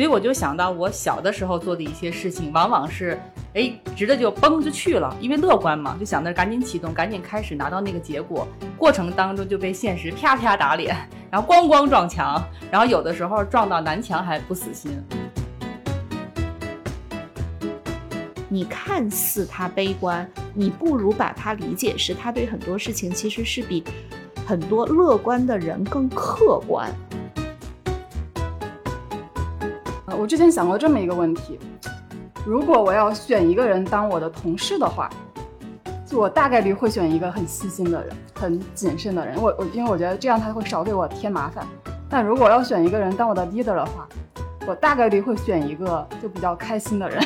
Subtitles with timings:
[0.00, 3.20] 所以我就想到我小的时候做的一些事情，往往是
[3.52, 10.96] 哎直着就嘣就去了，因为乐观嘛，就想着赶紧启动，赶紧开始拿到那个结果，过程当中就被现实啪啪打脸，
[11.30, 14.98] 然后咣咣撞墙，然后有的时候撞到南墙还不死心。
[18.48, 23.84] 你看似他悲观，你不如把他理解是他对很多事情其实是比
[24.46, 26.90] 很多乐观的人更客观。
[30.10, 31.58] 呃，我之前想过这么一个问题：
[32.44, 35.08] 如果我要选一个人当我的同事的话，
[36.04, 39.40] 就我大概率会选一个很细心的人、很谨慎的人。
[39.40, 41.64] 我我因为我觉得这样他会少给我添麻烦。
[42.08, 44.08] 但如果要选一个人当我的 leader 的话，
[44.66, 47.24] 我大概率会选一个就比较开心的人。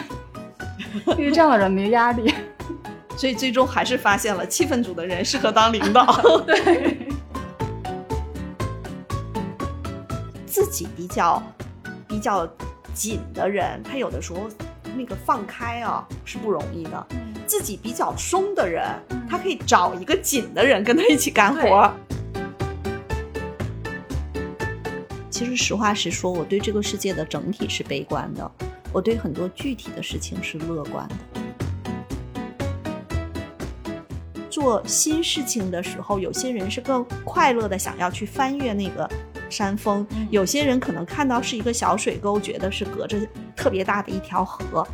[1.16, 2.34] 因为这样的人没压力，
[3.16, 6.04] 所以最终还是发现了气氛组的人适合当领导。
[6.44, 7.08] 对，
[10.44, 11.42] 自己比较
[12.06, 12.46] 比较
[12.94, 14.48] 紧的人，他有的时候
[14.96, 17.06] 那个放开啊是不容易的。
[17.46, 18.82] 自己比较松的人，
[19.28, 21.92] 他可以找一个紧的人跟他一起干活。
[25.28, 28.50] 其实实话实说，我对这个世界的整体是悲观的。
[28.92, 31.14] 我对很多具体的事情是乐观的。
[34.48, 39.10] 做新事情的时候，有些人是更快乐的，想要去翻越那个
[39.54, 43.24] 山峰；有些人可能看到是一个小水沟，觉得是隔着
[43.54, 44.84] 特别大的一条河。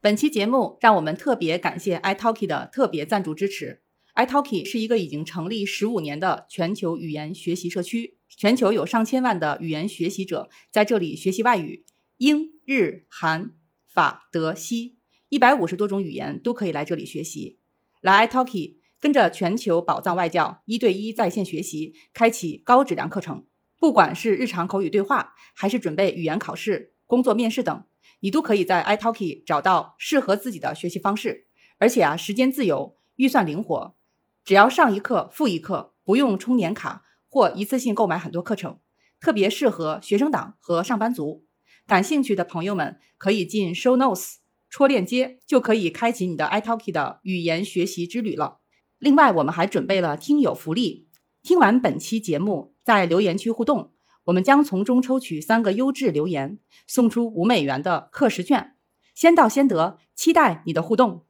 [0.00, 3.82] 本期节目让我们特别感谢 iTalki 的特别赞助支持。
[4.14, 8.16] iTalki 是一个已经成立十五年的全球语言学习社区。
[8.28, 11.84] 全球有上千万的语言学习者在这里学习外语，
[12.16, 13.52] 英、日、韩、
[13.86, 17.58] 法、德、西，一百五十多种语言都可以来这里学习。
[18.00, 23.44] 来 iTalki，跟着全球宝藏外教一对一在线学习，开启高质量课程。
[23.78, 27.84] 不管是日常口语对话，还是准备语言考试、工作面试等，
[28.20, 31.48] 你都可以在 iTalki 找到适合自己的学习方式。
[31.76, 33.94] 而且啊，时间自由，预算灵活，
[34.42, 37.04] 只要上一课付一课，不用充年卡。
[37.28, 38.78] 或一次性购买很多课程，
[39.20, 41.44] 特别适合学生党和上班族。
[41.86, 44.36] 感兴趣的朋友们可以进 Show Notes
[44.70, 48.60] 戳链接，就可以开启你的 iTalki 的语言学习之旅了。
[49.04, 51.06] 另外，我们还准备了听友福利，
[51.42, 53.90] 听完本期节目，在留言区互动，
[54.24, 58.76] 我们将从中抽取三个优质留言，送出五美元的课时券，
[59.14, 59.98] 先到先得。
[60.14, 61.20] 期待你的互动。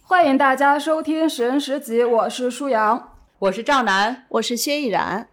[0.00, 3.14] 欢迎大家收听十人十集，我是舒阳。
[3.40, 5.28] 我是赵楠，我是薛逸然。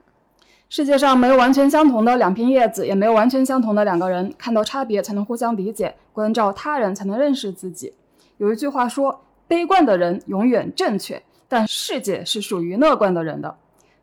[0.67, 4.33] 世界上没有完全相同的两片叶子，也没有完全相同的两个人。
[4.35, 7.93] 看到差别，才能互相理解；关照他人，才能认识自己。
[8.37, 13.57] 有一句话说：“悲观的人永远正确，但世界是属于乐观的人的。”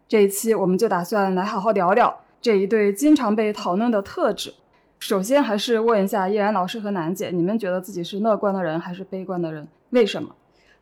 [0.09, 4.53] 这一期我们就打算来好好聊聊这一对经常被讨论的特质。
[4.99, 9.67] 首先，还是问一下依然老师和楠姐，你们觉得自己是乐观的人还是悲观的人？
[9.91, 10.35] 为什么？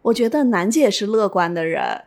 [0.02, 2.02] 我觉得楠姐是乐观的人。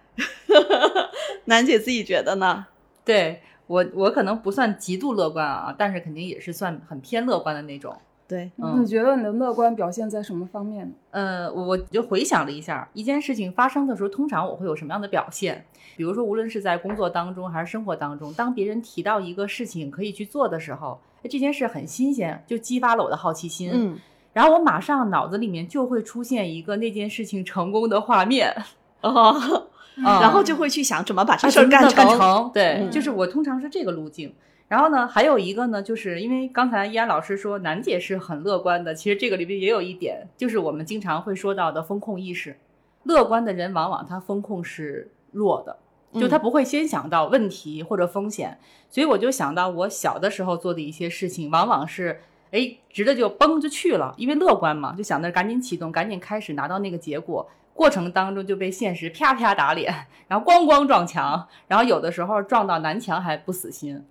[1.45, 2.67] 楠姐自己觉得呢？
[3.03, 7.95] 对我，我可能不算极度乐观啊，但是肯定也是算很偏乐观的那种。
[8.33, 10.93] 对，你觉得你的乐观表现在什么方面呢？
[11.11, 15.63] 呃，我就回想了一下，一件事情发生的时候，通常我会有什么样的表现？
[15.95, 20.99] 比如说，无论是在工作当中还是生活当中，当别人提到一个事情可以去做的时候，
[21.29, 23.69] 这件事很新鲜，就激发了我的好奇心。
[23.71, 23.99] 嗯，
[24.33, 28.51] 然后我马上脑子里面就会出现一个那件事情成功的画面。
[29.01, 29.67] 哦。
[29.95, 34.33] 然后就会去想怎么把这事儿干成，对，就是我通常是这个路径。
[34.73, 42.57] 然后呢，还有一个呢，就是因为刚才依安老师说楠姐是很乐观的，其实这个里边也有一点，就是我们经常会说到的风控意识。
[43.03, 45.77] 乐观的人往往他风控是弱的，
[46.19, 48.57] 就他不会先想到问题或者风险。
[48.89, 52.19] 所以我就想到我小的时候做的一些事情，往往是
[52.49, 57.47] 哎直着就嘣就去了，因为乐观嘛，就想着赶紧启动，赶紧开始拿到那个结果。
[57.75, 59.93] 过程当中就被现实啪啪打脸，
[60.27, 64.03] 然后咣咣撞墙，然后有的时候撞到南墙还不死心，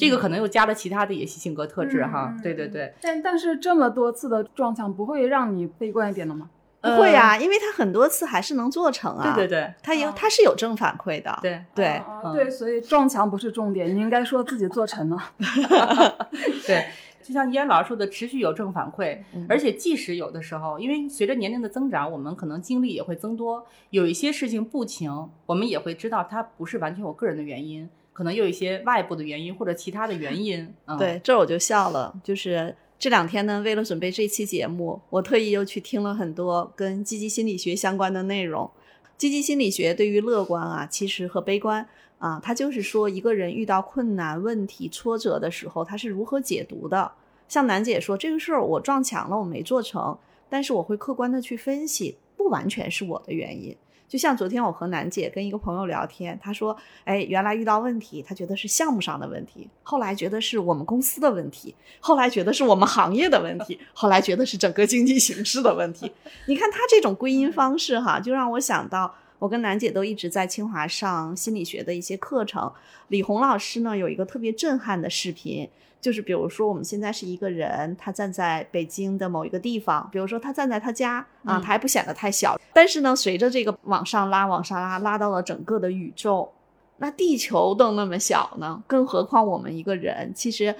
[0.00, 2.34] 这个可能又加了其他的野性性格特质哈。
[2.42, 6.50] 对对对，但但是这么多次的撞墙不会让你悲观一点的吗？
[6.80, 9.34] 不会呀，因为他很多次还是能做成啊。
[9.34, 11.38] 对对对，他有他是有正反馈的。
[11.42, 12.00] 对对
[12.32, 15.18] 对，所以撞墙不是重点，你应该说自己做成了。
[16.66, 16.86] 对。
[17.22, 19.16] 就像依安老师说的，持续有正反馈，
[19.46, 27.88] 而且即使有的时候，因为随着年龄的增长，我们可能经历也会增多，有一些事情不情，我们也会知道它不是完全我个人的原因，
[28.20, 30.70] 可能有一些外部的原因或者其他的原因。
[30.98, 32.14] 对，这我就笑了。
[32.22, 38.70] 就是这两天呢，为了准备这期节目，我特意又去听了很多跟积极心理学相关的内容。
[39.16, 41.88] 积极心理学对于乐观啊，其实和悲观
[42.18, 47.10] 啊，它就是说一个人遇到困难、问题、挫折的时候，他是如何解读的。
[47.48, 50.18] 像楠姐说，这个事儿我撞墙了，我没做成，
[50.50, 53.74] 但是我会客观的去分析，不完全是我的原因。
[54.10, 56.76] 就像昨天我和楠姐跟一个朋友聊天，她说
[57.06, 66.10] ：“哎，原来遇到问题，她觉得是项目上的问题，后来觉得是我们公司的问题，后来觉得是我们行业的问题，后来觉得是整个经济形势的问题。
[66.46, 72.72] 你看她这种归因方式，哈，就让我想到我跟楠姐都一直在清华上心理学的一些课程。
[73.08, 75.68] 李红老师呢有一个特别震撼的视频。”
[76.00, 82.58] 就是比如说，我们现在是一个人，他站在北京的某一个地方，比如说他站在他家啊，他还不显得太小。
[82.72, 86.50] 但是呢，随着这个往上拉，往上拉，拉到了整个的宇宙，
[86.96, 90.32] 那地球都那么小呢，更何况我们一个人。
[90.34, 90.74] 其实，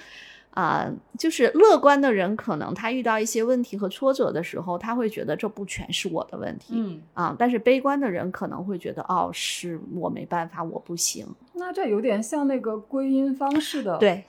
[0.51, 11.27] 啊，就是乐观的人，可能他遇到一些问题和挫折的时候，他会觉得这不全是我的问题，嗯啊，但是悲观的人可能会觉得，哦，是我没办法，我不行。
[11.55, 14.25] 那这有点像那个归因方式的，对。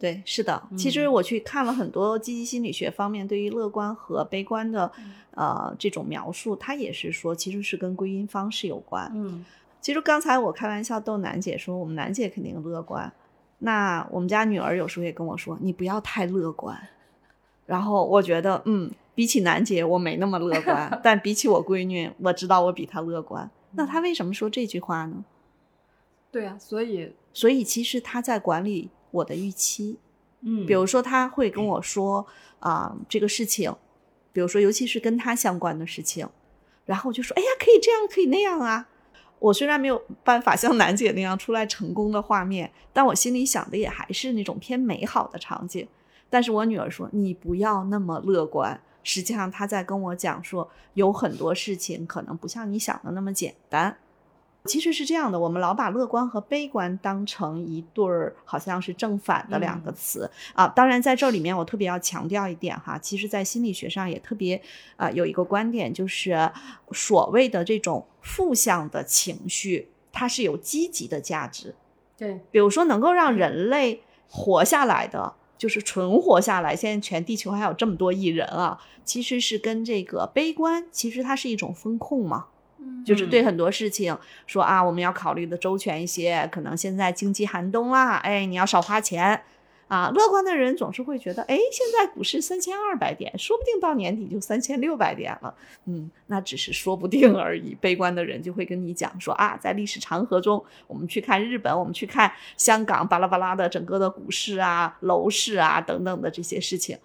[0.00, 0.62] 对，是的。
[0.74, 4.90] 其实嗯我去看了很多积极心理学方面对于乐观和悲观的，
[5.32, 9.12] 呃，这种描述，他也是说其实是跟归因方式有关。
[9.14, 9.44] 嗯
[9.82, 13.12] 其实刚才我开玩笑逗楠姐说，我们楠姐肯定乐观。
[13.58, 16.76] 那我们家女儿有时候也跟我说，你不要太乐观。
[17.64, 23.50] 然后我觉得，嗯，比起楠姐，我没那么乐 观，但比起我闺女，我知道我比她乐观。
[23.72, 25.24] 那她为什么说这句话呢？
[26.30, 29.98] 对呀、所以所以其实她在管理我的预期。
[30.42, 32.24] 嗯，比如说，他会跟我说
[32.60, 33.74] 啊、这个事情，
[34.32, 36.28] 比如说，尤其是跟他相关的事情，
[36.84, 38.86] 然后我就说，哎呀，可以这样，可以那样啊。
[39.38, 45.86] 我虽然没有办法像楠姐那样出来成功的画面，但我心里想的也还是那种偏美好的场景。
[46.28, 48.80] 但是我女儿说，你不要那么乐观。
[49.04, 53.96] 实际上，她在跟我讲说，有很多事情可能不像你想的那么简单。
[54.66, 60.68] 其实是这样的，我们老把乐观和悲观当成一对儿好像是正反的两个嗯词、啊。
[60.68, 64.60] 当然，在这里面我特别要强调一点哈，其实，在心理学上也特别
[64.96, 66.50] 啊、有一个观点，就是
[66.92, 71.74] 所谓的这种负向的情绪，它是有积极的价值。
[72.18, 76.74] 对，比如说，能够让人类活下来的，就是存活下来。
[76.74, 82.46] 现在全地球还有这么多亿人啊，其实是跟这个悲观，其实它是一种风控嘛。
[83.04, 84.16] 就是对很多事情
[84.46, 86.48] 说啊，我们要考虑的周全一些。
[86.50, 89.42] 可能现在经济寒冬啦，哎，你要少花钱
[89.88, 90.10] 啊。
[90.14, 95.54] 乐观的人总是会觉得，哎，现在股市三千二百点，说不定到年底就三千六百点了。
[95.84, 97.76] 嗯，那只是说不定而已。
[97.80, 106.98] 悲观的人就会跟你讲说啊，在历史长河中，我们去看日本，我们去看香港，巴拉巴拉的整个的股市啊、楼市啊等等的这些事情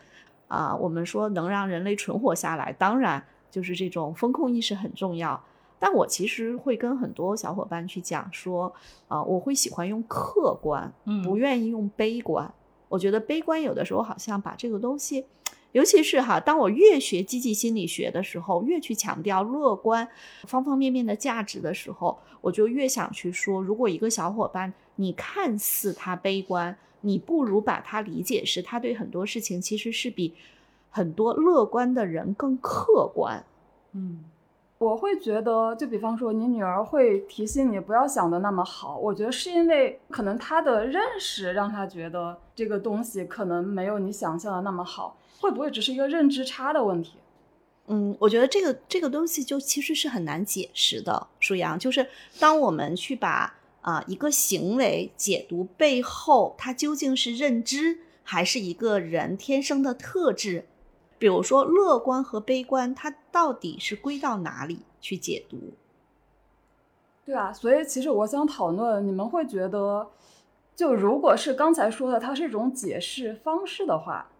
[0.47, 0.75] 啊。
[0.75, 5.43] 我们说能让人类存活下来，当然就是这种风控意识很重要。
[5.83, 8.71] 但我其实会跟很多小伙伴去讲说，
[9.07, 12.53] 啊、我会喜欢用客观，嗯不愿意用悲观。
[12.87, 15.25] 我觉得悲观有的时候好像把这个东西，
[15.71, 20.07] 尤其是哈，当我越学积极心理学的时候，越去强调乐观
[20.43, 30.35] 方方面面的价值的时候，我就越想去说，如果一个小伙伴你看似他悲观，你不如把他理解是他对很多事情其实是比
[30.91, 33.43] 很多乐观的人更客观。
[33.93, 34.25] 嗯
[34.81, 38.97] 我会觉得，就比方说，你女儿会提醒你不要想的那么好。
[38.97, 47.19] 我觉得是因为可能她的认识让她觉得这个东西可能没有你想象的那么好，会不会只是一个认知差的问题？
[47.89, 51.77] 嗯，我觉得这个这个东西就其实是很难解释的，舒阳。
[51.77, 52.07] 就是
[52.39, 60.65] 当我们去把啊、一个行为解读背后，它究竟是认知还是一个人天生的特质，
[61.21, 65.75] 比如说乐观和悲观，它到底是归到哪里去解读？
[67.23, 70.07] 对啊，所以其实我想讨论，你们会觉得，
[70.75, 74.31] 就如果是刚才说的，它是一种解释方式的话，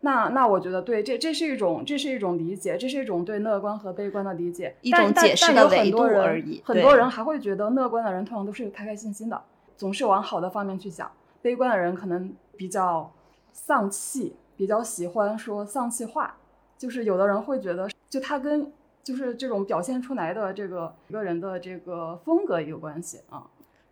[0.00, 9.42] 那那我觉得对，这这是一种这是一种理解，这是一种对乐观和悲观的理解，一种解释的维度而已很多人还会觉得乐观的人通常都是开开心心的，
[9.76, 13.12] 总是往好的方面去想，悲观的人可能比较
[13.52, 16.36] 丧气，比较喜欢说丧气话，
[16.76, 18.70] 就是有的人会觉得，就他跟
[19.02, 23.46] 就是这种表现出来的这个一个人的这个风格也有关系啊。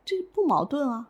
[0.05, 1.09] 这不矛盾啊。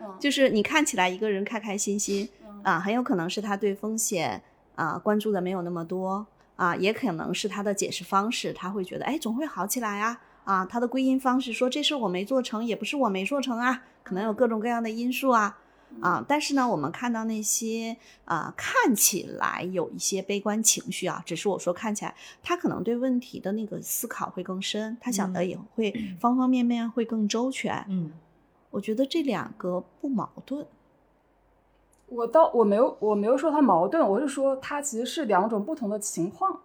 [0.00, 4.42] 嗯就是你看起来一个人开开心心嗯啊，很有可能是他对风险
[4.74, 15.58] 啊关注的没有那么多啊，也可能是他的解释方式，他会觉得哎总会好起来啊啊，他的归因方式说这事我没做成，也不是我没做成啊，可能有各种各样的因素啊
[16.00, 16.24] 啊。
[16.26, 27.84] 但是呢，我们看到那些啊、看起来有一些悲观情绪啊，只是我说看起来，他可能对问题的那个思考会更深，他想的嗯也会方方面面会更周全。
[27.88, 28.12] 嗯
[28.70, 30.66] 我觉得这两个不矛盾。
[32.06, 36.60] 我倒我没有我没有说他矛盾，我是说他其实是两种不同的情况，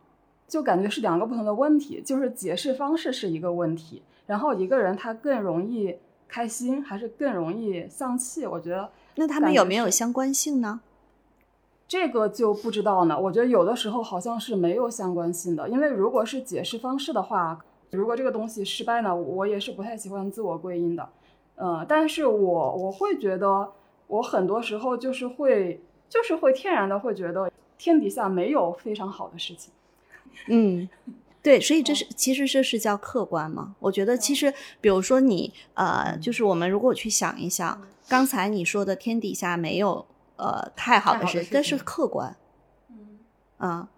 [0.48, 5.96] 就感觉是两个不同的问题，就是解释方式是一个问题，然后一个人他更容易
[6.27, 10.82] 开心还是更容易丧气，我觉得那他们有没有相关性呢？
[11.88, 13.20] 这个就不知道呢。
[13.20, 17.60] 我觉得有的时候好像是没有相关性的，因为如果是解释方式的话，
[17.91, 21.08] 如果这个东西失败呢，我也是不太喜欢自我归因的。
[21.55, 23.72] 嗯，但是我我会觉得，
[24.08, 25.79] 我很多时候就是会
[26.10, 29.72] 就是会天然的会觉得天底下没有非常好的事情。
[30.48, 30.89] 嗯，
[31.43, 33.75] 对，所以这是其实这是叫客观嘛？
[33.79, 34.51] 我觉得其实，
[34.82, 37.79] 比如说你呃，就是我们如果去想一想，
[38.13, 40.05] 刚才你说的天底下没有
[40.36, 42.38] 呃太好的事，这是客观
[42.91, 43.17] 嗯
[43.58, 43.89] 啊。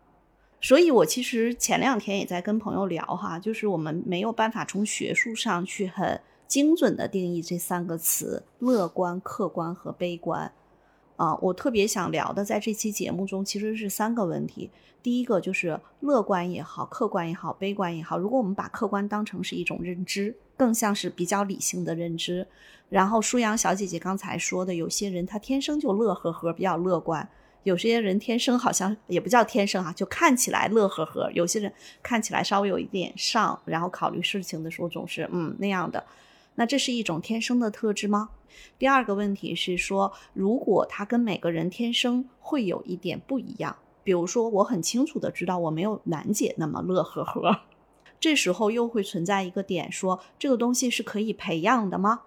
[0.61, 10.49] 所以我其实前两天也在跟朋友聊哈，就是我们没有办法从学术上去很精准的定义这三个词：乐观、客观和悲观。
[11.17, 14.71] 啊，我特别想聊的，在这期节目中其实是三个问题。
[15.03, 22.47] 第一个就是乐观也好，客观也好，悲观也好，如果我们把客观当成是一种认知，更像是比较理性的认知。
[22.89, 27.27] 然后舒阳小姐姐刚才说的，有些人他天生就乐呵呵，比较乐观；
[27.63, 36.03] 有些人天生好像也不叫天生啊，就看起来乐呵呵；有些人看起来稍微有一点上，然后考虑事情的时候总是嗯那样的。
[36.53, 38.29] 那这是一种天生的特质吗？
[38.77, 47.61] 第二个问题是说，如果他跟每个人天生会有一点不一样，比如说我很清楚的知道我没有楠姐那么乐呵呵，
[48.25, 52.23] 这时候又会存在一个点说，这个东西是可以培养的吗？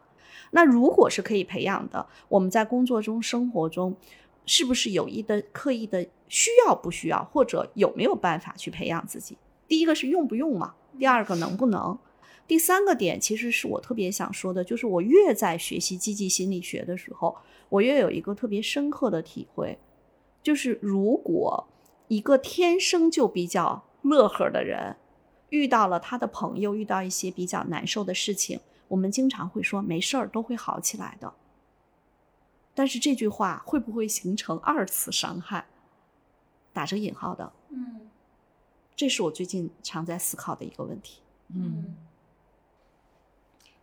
[0.52, 3.96] 那如果是可以培养的，我们在工作中、生活中，
[4.46, 9.36] 是不是有意的、刻意的需要不需要，或者有没有办法去培养自己？
[9.66, 11.98] 第一个是用不用嘛，第二个能不能？
[12.46, 17.36] 第三个点其实是我特别想说的，就是我越在学习积极心理学的时候，
[17.70, 19.76] 我越有一个特别深刻的体会，
[20.44, 21.66] 就是如果
[22.06, 24.94] 一个天生就比较乐呵的人，
[25.50, 31.32] 遇到了他的朋友，遇到一些比较难受的事情，我们经常会说没事儿，都会好起来的。
[32.74, 35.66] 但是这句话会不会形成二次伤害？
[36.72, 38.02] 打着引号的，嗯
[38.94, 41.20] 这是我最近常在思考的一个问题。
[41.48, 41.96] 嗯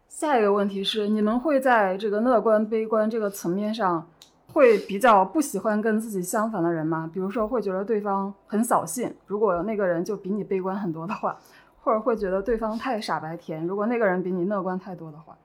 [0.07, 4.09] 下一个问题是，你们会在这个乐观、悲观这个层面上，
[4.55, 7.11] 会比较不喜欢跟自己相反的人吗？
[7.13, 11.37] 比如说，会觉得对方很扫兴，如果那个人就比你悲观很多的话，
[11.83, 15.37] 或者会觉得对方太傻白甜，如果那个人比你乐观太多的话。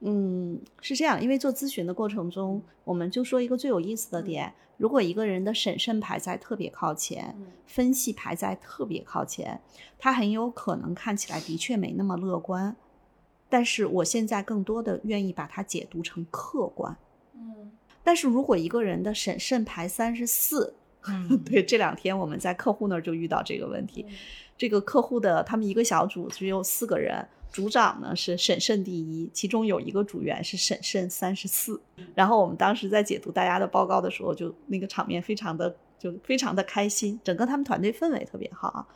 [0.00, 9.60] 嗯，是这样，因为做咨询的过程中，我们就说一个最有意思的点：如果一个人的审慎排在特别靠前，分析排在特别靠前，
[9.96, 12.74] 他很有可能看起来的确没那么乐观。
[13.48, 16.96] 但是我现在更多的愿意把它解读成客观。
[17.34, 17.70] 嗯
[18.04, 20.74] 但是如果一个人的审慎排三十四，
[21.08, 24.06] 嗯 对，这两天我们在客户那儿就遇到这个问题。
[24.56, 31.80] 这个客户的他们一个小组只有四个人，组长呢是审慎第一，其中有一个组员是审慎三十四。
[32.14, 38.86] 然后我们当时在解读大家的报告的时候，就那个场面非常的就非常的开心，整个他们团队氛围特别好啊。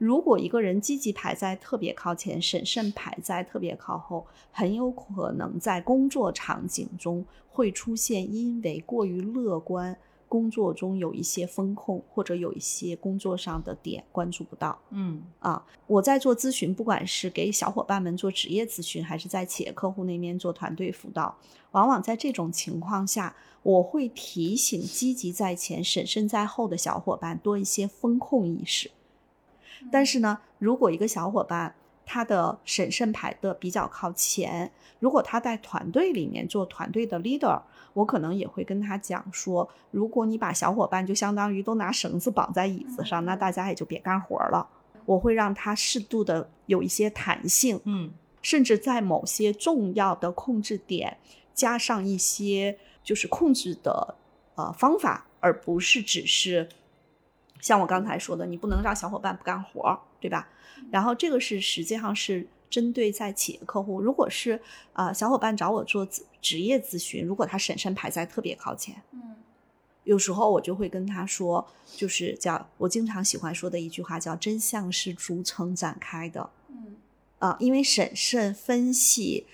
[0.00, 9.94] 如果一个人积极排在特别靠前，审慎排在特别靠后，很有可能在工作场景中会出现因为过于乐观，
[10.26, 14.80] 工作中有一些风控或者有一些工作上的点关注不到。
[14.88, 21.36] 嗯啊，我在做咨询，不管是给小伙伴们做职业咨询，还是在企业客户那边做团队辅导，
[21.72, 28.90] 往往在这种情况下，我会提醒积极在前、审慎在后的小伙伴多一些风控意识。
[29.90, 37.60] 但是呢，如果一个小伙伴他的审慎排的比较靠前，如果他在团队里面做团队的 leader，
[37.92, 44.68] 我可能也会跟他讲说，如果你把小伙伴就相当于都拿绳子绑在椅子上，那大家也就别干活了。
[45.06, 48.12] 我会让他适度的有一些弹性，嗯。
[48.42, 51.18] 甚至在某些重要的控制点
[51.52, 54.14] 加上一些就是控制的
[54.54, 56.66] 呃方法，而不是只是
[57.60, 60.48] 像我刚才说的，你不能让小伙伴不干活，对吧？
[60.90, 64.52] 然后这个是实际上是针对在企业客户，如果是
[64.92, 69.36] 啊、呃小伙伴找我做职职业咨询，如果他审慎排在特别靠前，嗯
[70.04, 71.64] 有时候我就会跟他说，
[71.94, 76.48] 就是叫我经常喜欢说的一句话叫“真相是逐层展开的”。
[76.72, 76.96] 嗯
[77.38, 79.46] 啊，因为审慎分析，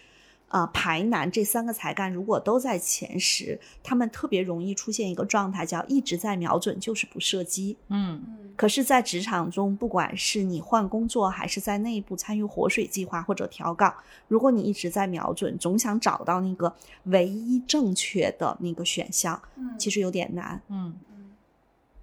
[0.48, 7.76] 啊、排男这三个才干如果都在前十，他们特别容易出现一个状态，叫一直在瞄准，就是不射击。
[7.88, 8.22] 嗯
[8.56, 13.94] 可是，在职场中，不管是你换工作，还是在内部参与活水计划或者调岗，
[14.28, 16.72] 如果你一直在瞄准，总想找到那个
[17.04, 19.38] 唯一正确的那个选项，
[19.76, 20.62] 其实有点难。
[20.68, 20.94] 嗯，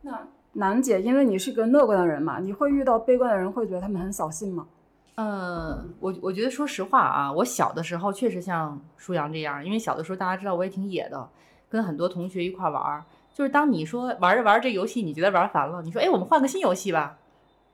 [0.02, 4.68] 那楠姐，因为你是个乐观的人嘛，你会遇到悲观的人，会觉得他们很扫兴吗？
[5.16, 11.30] 呃，我我觉得说实话啊，我小的时候确实像舒阳这样，因为小的时候大家知道我也挺野的，
[11.70, 13.04] 跟很多同学一块玩儿。
[13.34, 17.18] 就是当你说玩着玩着这游戏你觉得玩烦了，你说哎我们换个新游戏吧，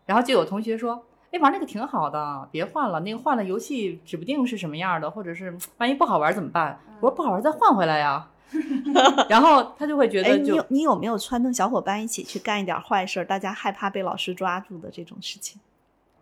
[0.05, 6.79] 然后就有同学说哎玩那个挺好的，别换了，那个换了游戏指不定是什么样的，或者是万一不好玩怎么办？
[7.01, 8.27] 我说不好玩再换回来呀。
[9.29, 13.25] 然后他就会觉哎，得就你有你有没有撺掇小伙伴一起去干一点坏事儿？
[13.25, 15.61] 大家害怕被老师抓住的这种事情？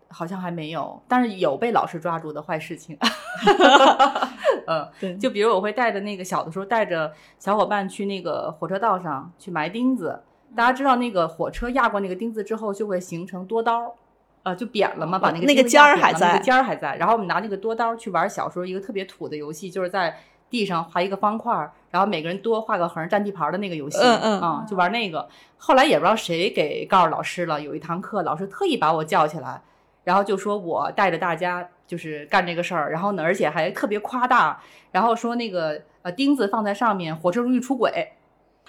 [0.09, 2.97] 好像还没有，但是有被老师抓住的坏事情。
[4.67, 10.21] 嗯，对就比如我会带着那个小的时候带着小伙伴去那个火车道上去埋钉子，
[10.55, 13.93] 大家知道那个火车压过那个钉子之后就会形成多刀，
[14.43, 16.95] 呃，就扁了嘛，把那个那个尖儿还在那个在尖儿还在。
[16.97, 20.17] 然后我们拿那个多刀去玩小时候一个特别土的游戏，就是在
[20.49, 25.27] 地上画一个方块儿，然后每个人多画个横占地盘儿的那个游戏，嗯嗯啊，就玩那个。
[25.57, 29.61] 后来也不知道谁给告诉老师了，有一堂课老师特意把我叫起来。
[30.07, 34.57] 然后就说我带着大家就是干这个事儿，然后呢，而且还特别夸大，
[34.89, 37.91] 然后说那个呃钉子放在上面，火车容易出轨。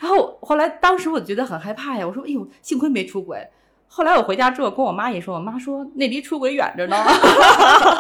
[0.01, 3.47] 然后后来当时我觉得很害怕呀，我说哎呦，幸亏没出轨。
[3.87, 6.97] 后来我回家之后跟我妈一说，我妈说那离出轨远着呢。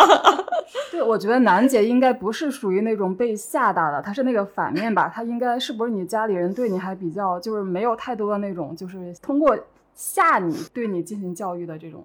[0.90, 5.08] 对，我觉得楠姐应该不是属于那种被吓大的，她是那个反面吧？
[5.08, 9.56] 她应该是不是你家里人对你还比较，就是没有太多的那种，就是通过
[9.94, 12.04] 吓你对你进行教育的这种。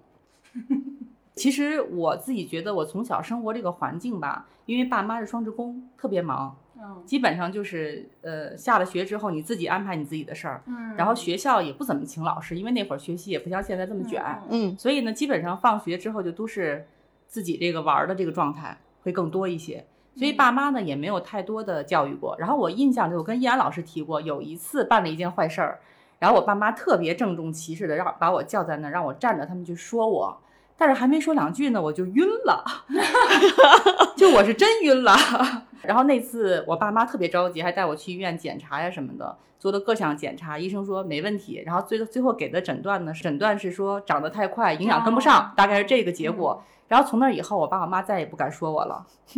[1.35, 16.85] 其实我自己觉得，我从小生活这个环境吧，因为爸妈是双职工，特别忙，嗯基本上就是呃下了学之后你自己安排你自己的事儿，嗯然后学校也不怎么请老师，因为那会儿学习也不像现在这么卷，嗯所以呢，基本上放学之后就都是
[17.27, 19.85] 自己这个玩儿的这个状态会更多一些。
[20.15, 22.35] 所以爸妈呢也没有太多的教育过。
[22.37, 25.79] 然后我印象里，我跟易安老师提过，有一次办了一件坏事儿，
[26.19, 30.37] 然后我爸妈特别郑重其事的让把我叫在那儿，让我站着，他们去说我。
[30.77, 32.63] 但是还没说两句呢，我就晕了，
[34.17, 35.15] 就我是真晕了。
[35.83, 41.61] 然后那次我爸妈特别着急，还带我去医院检查呀什么的，做的各项检查，医生说没问题。
[41.65, 46.63] 然后最最后给的诊断呢，诊断是说长得太快，营养跟不上，大概是这个结果。
[46.93, 49.03] 然后从那以后，我爸我妈再也不敢说我了。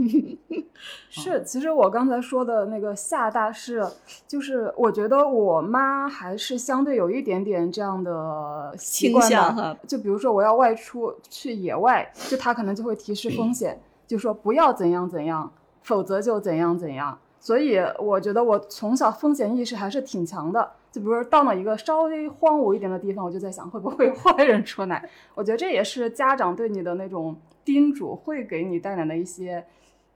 [1.10, 3.82] 是，其实我刚才说的那个厦大是，
[4.28, 9.78] 就是我觉得我妈还是相对有一点点这样的习倾惯吧向哈。
[9.88, 15.50] 就比如说我要外出去野外，就她可能就会提示风险，就说不要怎样怎样，
[15.82, 17.18] 否则就怎样怎样。
[17.39, 20.72] 所以我觉得我从小风险意识还是挺强的。
[20.95, 25.10] 就比如说到了一个稍微荒芜一点的地方，我就在想会不会有 坏人出来。
[25.34, 29.65] 我觉得这也是家长对你的那种叮嘱会给你带来的一些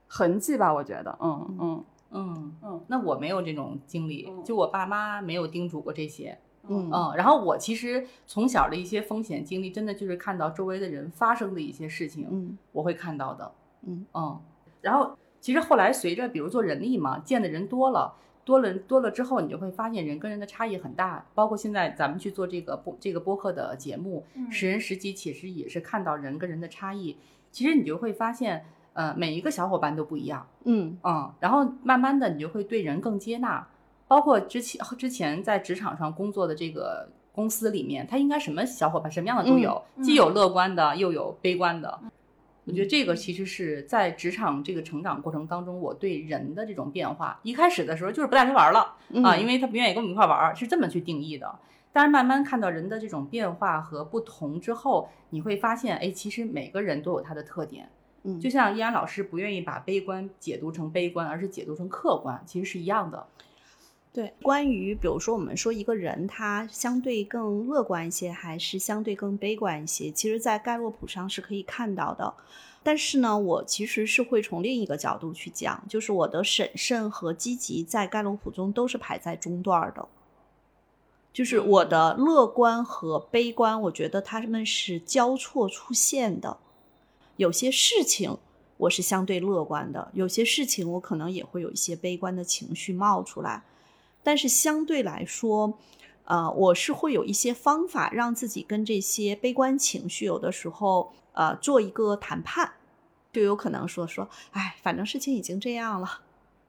[0.07, 0.73] 痕迹吧。
[0.73, 6.37] 我觉得，嗯嗯嗯嗯那我没有这种经历，嗯就我爸妈没有叮嘱过这些。
[6.69, 13.51] 嗯嗯，然后我其实从小的一些风险经历，真的就是看到周围的人发生的一些事情，嗯我会看到的。
[13.85, 14.39] 嗯嗯，
[14.79, 18.13] 然后其实后来随着比如做人力嘛，见的人多了。
[18.49, 21.23] 多了多了之后，你就会发现人跟人的差异很大。
[21.35, 27.15] 包括现在咱们去做这个播这个播客的节目，嗯识人识己，其实也是看到人跟人的差异。
[27.51, 30.47] 其实你就会发现，呃，每一个小伙伴都不一样。
[30.63, 33.67] 嗯嗯，然后慢慢的你就会对人更接纳，
[34.07, 41.99] 包括之前之前在职场上工作的这个公司里面，他应该什么小伙伴什么样的都有，嗯既有乐观的，又有悲观的。
[42.69, 51.59] 我觉得这个其实是在职场这个成长过程当中，我对人的这种变化，一开始的时候就是不带他玩了、啊，因为为他不愿意跟我们一块玩儿，是这么去定义的。
[51.91, 57.89] 但是慢慢看到人的这种变化和不同之后，你会发现，哎，其实每个人都有他的特点。
[58.23, 63.25] 嗯就像依然老师不愿意把悲观解读成悲观，而是解读成客观，其实是一样的。
[64.11, 72.33] 对，关于比如说我们说一个人他相对更乐观一些，还是相对更悲观一些，其实，在盖洛普上是可以看到的。
[72.81, 80.07] 但是呢，我其实是会从另一个角度去讲，就是我的审慎和积极在盖洛普中都是排在中段儿的。
[81.31, 86.57] 就是我的乐观和悲观，我觉得他们是交错出现的。
[87.37, 88.35] 有些事情
[88.77, 93.63] 我是相对乐观的，有些事情我可能也会有一些悲观的情绪冒出来。
[94.23, 95.77] 但是相对来说，
[96.25, 102.71] 呃，我是会有一些方法让自己跟这些悲观情绪有的时候呃做一个谈判，
[103.33, 106.21] 就有可能说说，哎，反正事情已经这样了，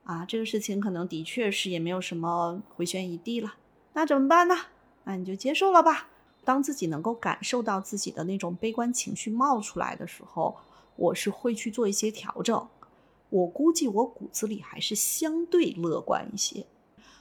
[0.04, 3.54] 啊，这个事情可能的确是也没有什么回旋余地了，
[3.92, 4.56] 那怎么办呢？
[5.04, 6.08] 那你就接受了吧。
[6.42, 10.56] 当自己能够感受到自己的那种悲观情绪冒出来的时候，
[10.96, 12.66] 我是会去做一些调整。
[13.28, 16.66] 我估计我骨子里还是相对乐观一些。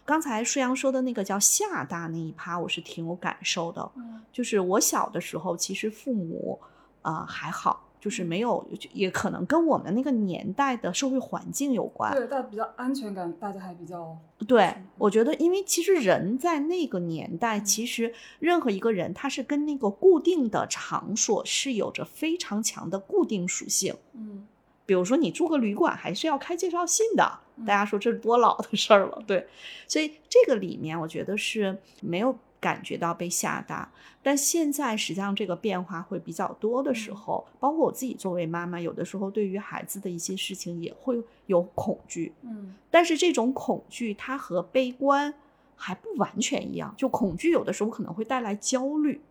[0.09, 3.91] 刚才舒阳说的那个叫厦大那一趴，我是挺有感受的。
[3.95, 6.59] 嗯就是我小的时候，其实父母
[7.03, 12.11] 啊、呃还好，就是没有，也可能跟我们那个年代的社会环境有关。
[12.15, 14.17] 对，但比较安全感，大家还比较
[14.47, 23.93] 对，我觉得，因为其实人在那个年代，嗯其实任何一个人，他是跟那个固定的场所是有着非常强的固定属性。
[24.15, 24.47] 嗯
[24.87, 27.41] 比如说，你住个旅馆，还是要开介绍信的。
[27.59, 29.47] 嗯大家说这是多老的事儿了，对。
[29.87, 33.91] 所以这个里面，我觉得是没有感觉到被吓大。
[34.21, 42.33] 但现在实际上这个变化会比较多的时嗯候，包括我自己作为妈妈，有的时候对于孩子的一些事情也会有恐惧。
[42.41, 45.33] 嗯但是这种恐惧，它和悲观
[45.75, 46.93] 还不完全一样。
[46.97, 49.21] 就恐惧有的时候可能会带来焦虑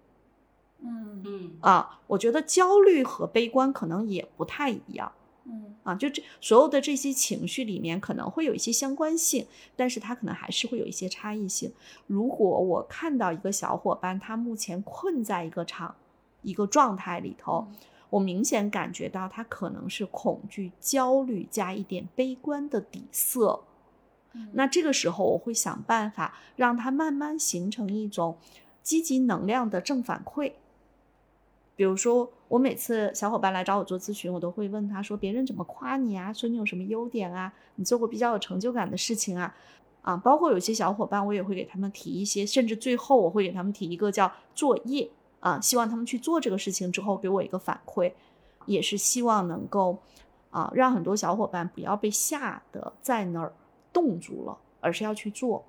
[0.80, 5.12] 嗯嗯啊，我觉得焦虑和悲观可能也不太一样
[5.48, 5.94] 嗯啊。
[5.94, 11.72] 就这所有的这些情绪里面可能会有一些相关性，但是它可能还是会有一些差异性。
[12.06, 15.94] 如果我看到一个小伙伴他目前困在一个场
[16.42, 17.66] 一个状态里头，
[18.10, 23.64] 我明显感觉到他可能是恐惧、焦虑加一点悲观的底色。
[24.34, 28.36] 嗯那这个时候，我会想办法让他慢慢形成一种
[28.82, 30.52] 积极能量的正反馈。
[31.78, 36.32] 比如说，我每次小伙伴来找我做咨询，我都会问他说：“别人怎么夸你啊？
[36.32, 37.52] 说你有什么优点啊？
[37.76, 39.54] 你做过比较有成就感的事情啊？”
[40.02, 48.12] 啊，包括有些小伙伴，我也会给他们提一些，甚至最后我会给他们提一个叫作业啊，希望他们去做这个事情之后给我一个反馈，
[48.66, 49.98] 也是希望能够
[50.50, 53.52] 啊，让很多小伙伴不要被吓得在那儿
[53.92, 55.64] 冻住了，而是要去做。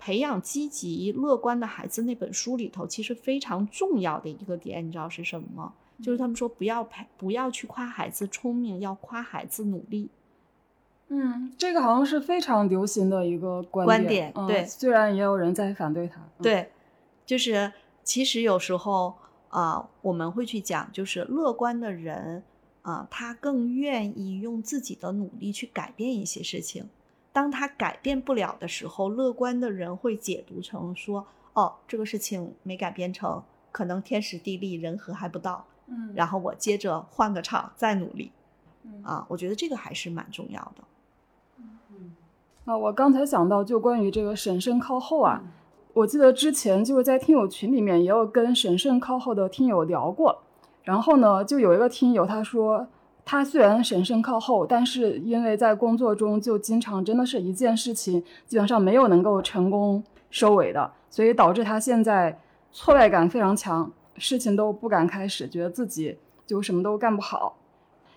[0.00, 5.74] 培养积极乐观的孩子那本书里头，其实非常重要的一个点，你知道是什么吗？
[6.02, 10.08] 就是他们说不要培，不要去夸孩子聪明，要夸孩子努力。
[11.08, 16.70] 嗯，这个好像是非常流行的一个观观点，嗯点对虽然也有人在反对他，嗯，对，
[17.26, 17.70] 就是
[18.02, 19.14] 其实有时候
[19.50, 22.42] 啊、我们会去讲，就是乐观的人
[22.82, 26.88] 啊、他更愿意用自己的努力去改变一些事情。
[27.32, 38.32] 当他改变不了的时候，乐观的人会解读成说：“哦，这个事情没改变成，可能天时地利人和还不到，嗯，然后我接着换个场再努力。”
[38.82, 40.84] 嗯啊，我觉得这个还是蛮重要的。
[41.58, 42.14] 嗯
[42.64, 45.50] 啊，我刚才想到，就关于这个审慎靠后啊，嗯
[45.92, 50.40] 我记得之前就是在听友群里面也有跟审慎靠后的听友聊过，
[50.84, 52.86] 然后呢，就有一个听友他说，
[53.24, 62.40] 他虽然神圣靠后，但是因为在工作中就经常真的是一件事情基本上没有能够成功收尾的，所以导致他现在
[62.72, 67.56] 挫败感非常强，事情都不敢开始，觉得自己就什么都干不好。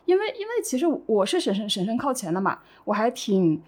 [0.06, 3.62] 因为因为其实我是神圣神圣靠前的嘛，我还挺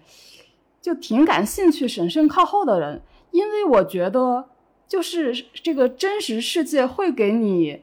[0.82, 4.48] 就挺感兴趣神圣靠后的人，因为我觉得
[4.86, 7.82] 就是这个真实世界会给你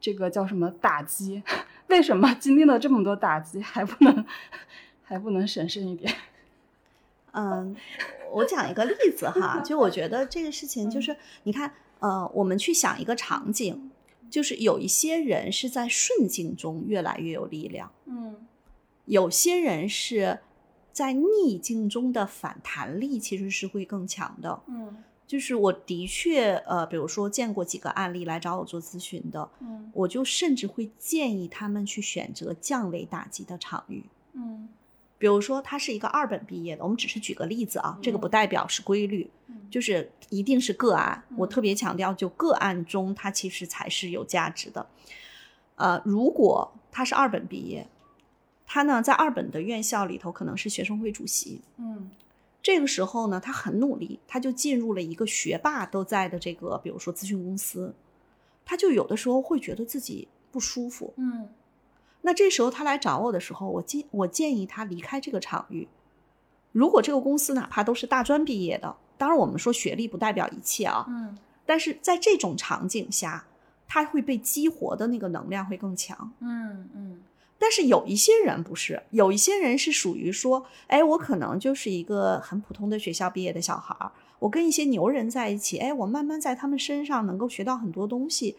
[0.00, 1.42] 这个叫什么打击？
[1.90, 4.24] 为什么经历了这么多打击还不能
[5.02, 6.14] 还不能审慎一点？
[7.32, 7.74] 嗯，
[8.32, 13.90] 我讲一个例子哈，就我觉得这个事情就是，你看，呃，我们去想一个场景，
[14.30, 18.46] 就是有一些人是在顺境中越来越有力量，嗯
[19.04, 20.40] 有些人是
[20.92, 24.60] 在逆境中的反弹力其实是会更强的。
[24.66, 34.02] 嗯就是我的确，呃，比如说见过几个案例来找我做咨询的，嗯我就甚至会建议他们去选择降维打击的场域。
[34.32, 34.68] 嗯
[35.18, 41.24] 比如说，他是一个二本毕业的，我们只是举个例子啊，这个不代表是规律，嗯就是一定是个案。
[41.36, 44.86] 我嗯特别强调，就个案中，它其实才是有价值的。
[45.74, 47.86] 呃，如果他是二本毕业，
[48.64, 52.08] 他呢在二本的院校里头可能是学生会主席，嗯
[52.68, 57.94] 这个时候呢，他很努力，他就进入了一个学霸都在的这个，比如说咨询公司，
[58.62, 61.48] 他就有的时候会觉得自己不舒服，嗯
[62.20, 65.88] 那这时候他来找我的时候，我建我建议他离开这个场域。
[66.72, 73.46] 如果这个公司哪怕都是大专毕业的，当然我们说学历不代表一切啊，嗯但是在这种场景下，
[73.86, 76.30] 他会被激活的那个能量会更强。
[76.40, 77.22] 嗯嗯
[77.58, 88.56] 但是有一些人不是，有一些人是属于说，哎，我可能就是一个很普通的学校毕业的小孩儿，我跟一些牛人在一起，哎，我慢慢在他们身上能够学到很多东西，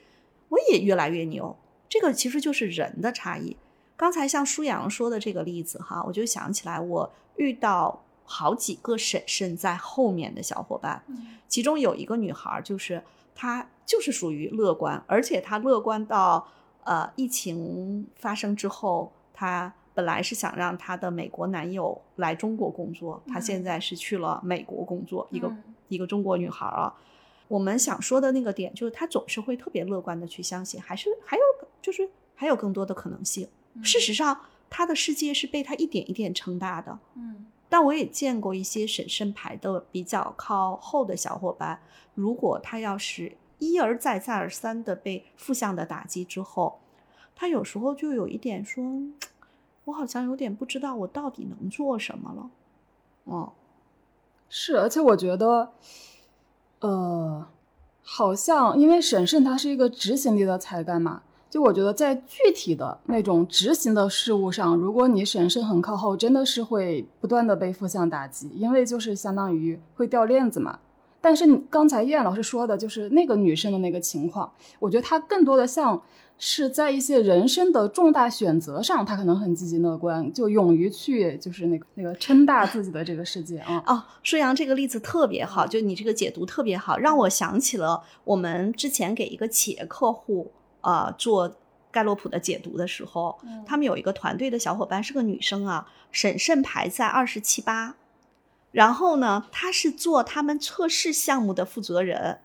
[0.50, 1.56] 我也越来越牛。
[1.88, 3.56] 这个其实就是人的差异。
[3.96, 11.04] 刚才像舒阳说的这个例子哈，我就想起来我遇到好几个婶婶在后面的小伙伴，
[11.48, 13.02] 其中有一个女孩，就是
[13.34, 16.48] 她就是属于乐观，而且她乐观到
[16.90, 25.56] 呃疫情发生之后，她本来是想让她的美国男友来中国工作，她现在是去了美国工作，一个
[25.88, 26.92] 一个中国女孩啊。
[27.48, 31.44] 我们想说的那个点，就是她总是会特别乐观的去相信，还是还有
[31.80, 33.48] 就是还有更多的可能性。
[33.84, 36.98] 事实上，她的世界是被她一点一点撑大的。
[37.14, 41.80] 嗯，但我也见过一些审慎牌的比较靠后的小伙伴，
[42.16, 46.80] 如果他要是一而再再而三的被负向的打击之后，
[47.36, 48.84] 他有时候就有一点说，
[49.86, 52.50] 我好像有点不知道我到底能做什么了。
[53.26, 53.52] 哦，
[54.50, 55.72] 是，而且我觉得，
[56.80, 57.46] 呃，
[58.02, 70.80] 好像因为审慎它是一个执行力的才干嘛，就我觉得在具体的那种执行的事物上，如果你审慎很靠后，真的是会不断的被负向打击，因为就是相当于会掉链子嘛。
[71.22, 76.02] 但是刚才燕老师说的，就是那个女生的那个情况，我觉得她更多的像
[76.38, 83.84] 是在一些人生的重大选择上，她可能很积极乐观，就勇于去就是那个那个撑大自己的这个世界啊。
[83.88, 91.54] 哦，舒阳这个例子特别好，就你这个解读特别好，让我想起了我们之前给一个企业客户呃做
[91.92, 97.96] 盖洛普的解读的时候，他们有一个团队的小伙伴是个女生啊，审慎排在二十七八。
[98.72, 102.40] 然后呢，她是做他们测试项目的负责人，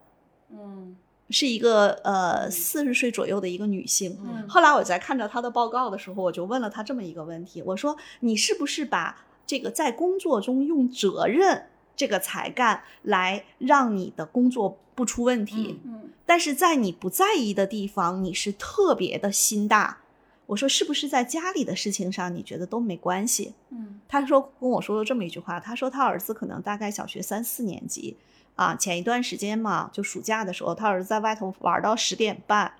[0.50, 0.96] 嗯
[1.30, 4.18] 是一个呃四十岁左右的一个女性。
[4.22, 15.80] 嗯后来我在看到她的报告的时候，我就问了她这么一个问题：我说你是不是把这个在工作中用责任这个才干来让你的工作不出问题？
[15.84, 19.98] 嗯但是在你不在意的地方，你是特别的心大。
[20.46, 23.54] 我说是不是在家里的事情上，你觉得都没关系？
[23.70, 28.16] 嗯他说跟我说了这么一句话，他说他儿子可能大概小学三四年级
[28.54, 32.72] 啊，前一段时间嘛，就暑假的时候，他儿子在外头玩到十点半，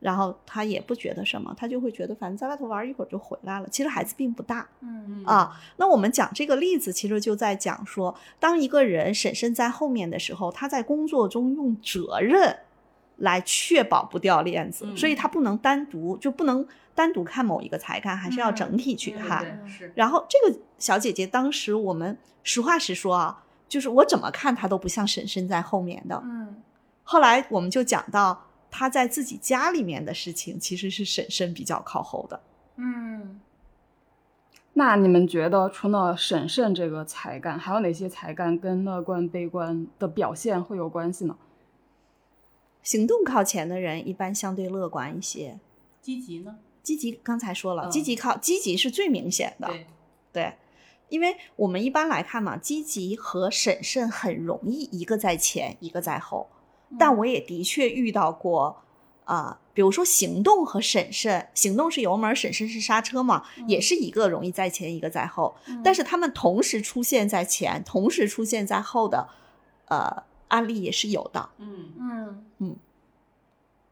[0.00, 3.68] 然后他也不觉得什么，他就会觉得反正在外头玩一会儿就回来了。
[3.68, 5.60] 其实孩子并不大嗯啊。
[5.76, 12.56] 那我们讲这个例子，其实就在讲说，当一个人婶婶在后面的时候，他在工作中用责任
[13.18, 19.44] 来确保不掉链子，嗯所以他不能单独就不能单独看某一个才干，还是要整体去看。
[19.44, 26.20] 对是然后这个小姐姐当时我们实话实说啊，就是我怎么看她都不像婶婶在后面的。
[26.24, 26.62] 嗯
[27.02, 32.40] 后来我们就讲到她在自己家里面的事情，其实是婶婶比较靠后的。
[32.76, 33.40] 嗯。
[34.74, 41.36] 那你们觉得，除了审慎这个才干，还有哪些才干跟乐观、悲观的表现会有关系呢？
[42.82, 45.58] 行动靠前的人一般相对乐观一些，
[46.00, 46.58] 积极呢？
[46.82, 49.66] 积极刚才说了，嗯积极靠积极是最明显的。
[49.66, 49.86] 对，
[50.32, 50.54] 对，
[51.10, 56.48] 因为我们一般来看嘛，积极和审慎很容易一个在前，一个在后。
[56.98, 58.82] 但我也的确遇到过，
[59.24, 65.54] 啊、比如说行动和审慎，行动是油门，审慎是刹车嘛，也是一个容易在前，一个在后。
[65.84, 69.28] 但是他们同时出现在前，同时出现在后的，
[69.88, 71.48] 呃，案例也是有的。
[71.58, 72.76] 嗯嗯嗯，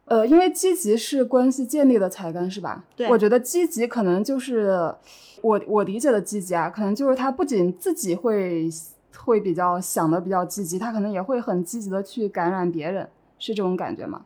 [0.07, 2.85] 呃，因为积极是关系建立的才干，是吧？
[2.97, 4.95] 对我觉得积极可能就是
[5.42, 8.69] 我我理解的积极啊，可能就是他不仅自己会
[9.16, 14.25] 会比较想的比较积极，他可能也会很积极的去感染别人，是这种感觉吗？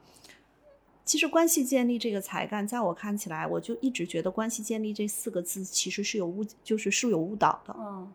[1.04, 7.74] 其实关系建立这个才干，在我看起来，我就一直觉得关系建立这四个字其实是有误，就是是有误导的。
[7.76, 8.12] 嗯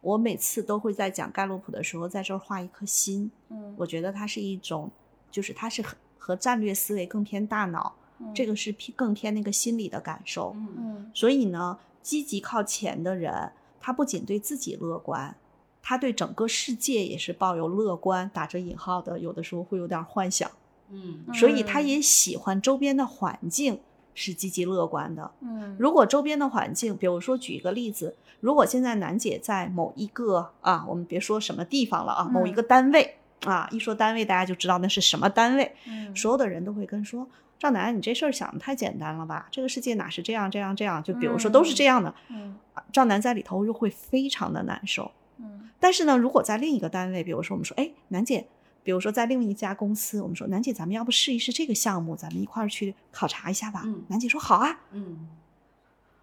[0.00, 3.30] 我每次都会在讲盖洛普的时候，在这儿画一颗心。
[3.48, 3.74] 嗯。
[3.76, 4.90] 我觉得它是一种，
[5.30, 7.94] 就是它是和和战略思维更偏大脑，
[8.34, 10.54] 这个是偏更偏那个心理的感受。
[10.56, 10.68] 嗯。
[10.78, 11.10] 嗯。
[11.14, 15.36] 所以呢，积极靠前的人，他不仅对自己乐观，
[15.82, 20.50] 他对整个世界也是抱有乐观（打着引号的），有的时候会有点幻想，
[20.88, 21.24] 嗯。
[21.34, 23.80] 所以他也喜欢周边的环境
[24.14, 25.30] 是积极乐观的。
[25.40, 37.26] 嗯如果周边的环境，比如说举一个例子，如果现在楠姐在某一个啊，我们别说什么地方了啊，某一个单位啊，一说单位大家就知道那是什么单位，嗯所有的人都会跟说。
[37.58, 39.46] 赵楠，你这事儿想的太简单了吧？
[39.50, 41.02] 这个世界哪是这样这样这样？
[41.02, 45.10] 就比如说都是这样的，嗯啊赵楠在里头又会非常的难受。
[45.38, 48.46] 嗯但是呢，如果在另一个单位，比如说我们说，哎，楠姐，
[48.90, 53.82] 比如说在另一家公司，我们说，楠姐，咱们要不试一试这个项目，咱们一块儿去考察一下吧？
[53.86, 54.80] 嗯楠姐说好啊。
[54.90, 55.28] 嗯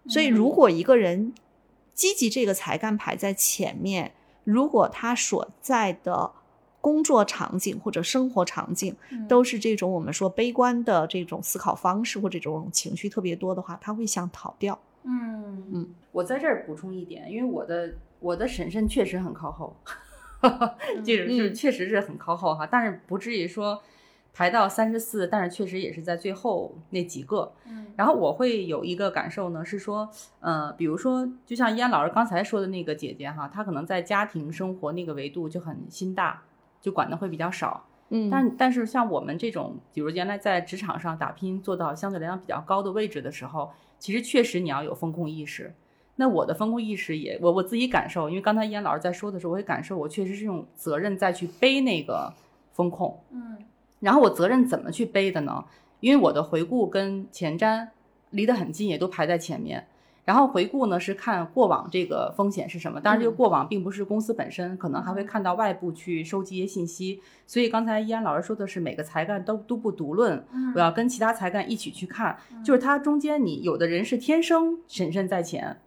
[0.06, 1.32] 所以，如果一个人
[1.94, 4.12] 积极这个才干排在前面，
[4.44, 6.30] 如果他所在的
[6.82, 8.94] 工作场景或者生活场景
[9.26, 14.78] 都是这种我们说悲观的这种思考方式或者这种情绪特别多的话，他会想逃掉。
[15.04, 19.74] 嗯嗯，我在这儿补充一点，因为我的我的婶婶确实很靠后，
[21.04, 23.82] 这个是嗯确实是很靠后哈，但是不至于说
[24.32, 27.52] 排到三十四，但是确实也是在最后那几个。
[27.66, 36.42] 嗯然后我会有一个感受呢，是说，呃，比如说，就像依安老师刚才说的那个姐姐哈，她可能在家庭生活那个维度就很心大，
[36.80, 37.84] 就管的会比较少。
[38.10, 45.74] 嗯但但是像我们这种，比如原来在职场上打拼，做到相对来讲比较高的位置的时候，其实确实你要有风控意识。
[46.20, 52.32] 那我的风控意识也，我我自己感受，因为刚才依安老师在说的时候，我也感受，我确实是用责任再去背那个
[52.72, 53.16] 风控。
[53.30, 53.56] 嗯
[54.00, 55.64] 然后我责任怎么去背的呢？
[56.00, 57.88] 因为我的回顾跟前瞻
[58.30, 59.86] 离得很近，也都排在前面。
[60.24, 67.20] 然后回顾呢是看过往这个风险是什么，当然这个过往并不是公司本身，可能还会看到外部去收集一些信息。
[67.46, 75.78] 所以刚才依安老师说的是每个才干都都不独论，嗯我要跟其他才干一起去看，就是它中间你有的人是天生审慎在前，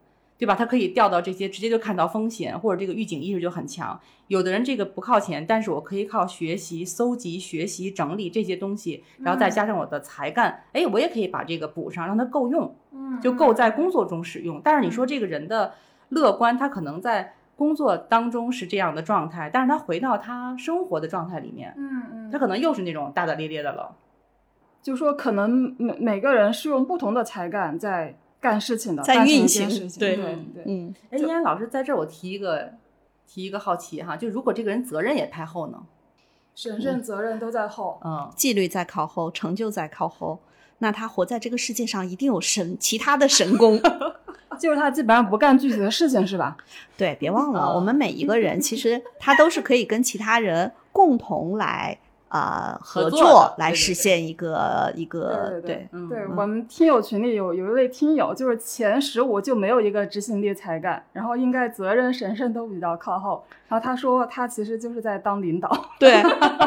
[0.41, 0.55] 对吧？
[0.55, 3.99] 他可以调到这些，直接就看到风险，或者这个预警意识就很强。
[4.25, 14.59] 有的人这个不靠前，但是我可以靠学习、搜集、学习、整理这些东西，然后再加上我的才干，哎，我也可以把这个补上，让它够用，嗯就够在工作中使用。
[14.63, 15.73] 但是你说这个人的
[16.09, 23.95] 乐观，他可能在工作当中是这样的状态，但是他回到他生活的状态里面，嗯嗯他可能又是那种大大咧咧的了。
[24.81, 32.73] 就说可能每每个人是用不同的才干在干事情的，在运行事情对对嗯对，嗯哎，依安老师在这儿，我提一个
[33.27, 35.83] 提一个好奇哈，就如果这个人责任也太厚呢？
[36.55, 37.99] 神圣责任都在后。
[38.03, 40.39] 嗯，纪律在靠后，成就在靠后。
[40.79, 43.79] 那他活在这个世界上，一定有神其他的神功。
[44.59, 46.57] 就是他基本上不干具体的事情，是吧？
[46.97, 51.97] 对，别忘了，哦我们每一个人其实他都是可以跟其他人共同来
[52.31, 63.43] 呃合合作来实现一个一个对对我们听友群里有有一位听友，就是前十五就没有一个执行力才干，然后应该责任神圣都比较靠后。
[63.67, 65.69] 然后他说他其实就是在当领导。
[65.99, 66.23] 对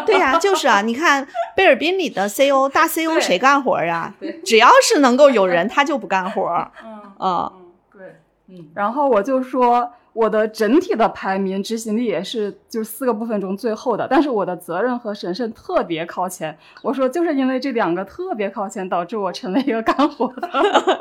[0.07, 4.41] 对呀、就是啊，你看贝尔宾里的 CEO 大 CEO 谁干活呀对？
[4.43, 6.43] 只要是能够有人，他就不干活
[6.85, 7.53] 嗯啊。
[7.55, 8.17] 嗯，对。
[8.49, 16.57] 嗯，然后我就说我的整体的排名执行力也是就是四个部分中最后的，但是我的责任和审慎特别靠前。
[16.83, 20.49] 我说就是因为这两个特别靠前，导致我成为一个干活的。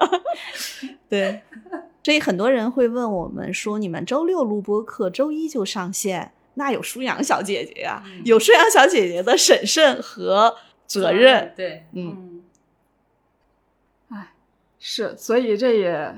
[1.08, 1.42] 对，
[2.04, 10.56] 所以很多人会问我们说，你们周六录播课，周一就上线，那有舒阳小姐姐呀、嗯有舒阳小姐姐的审慎和
[10.88, 11.54] 责任。
[11.56, 12.42] 对，嗯，
[14.10, 14.34] 嗯，哎，
[14.80, 16.16] 是，所以这也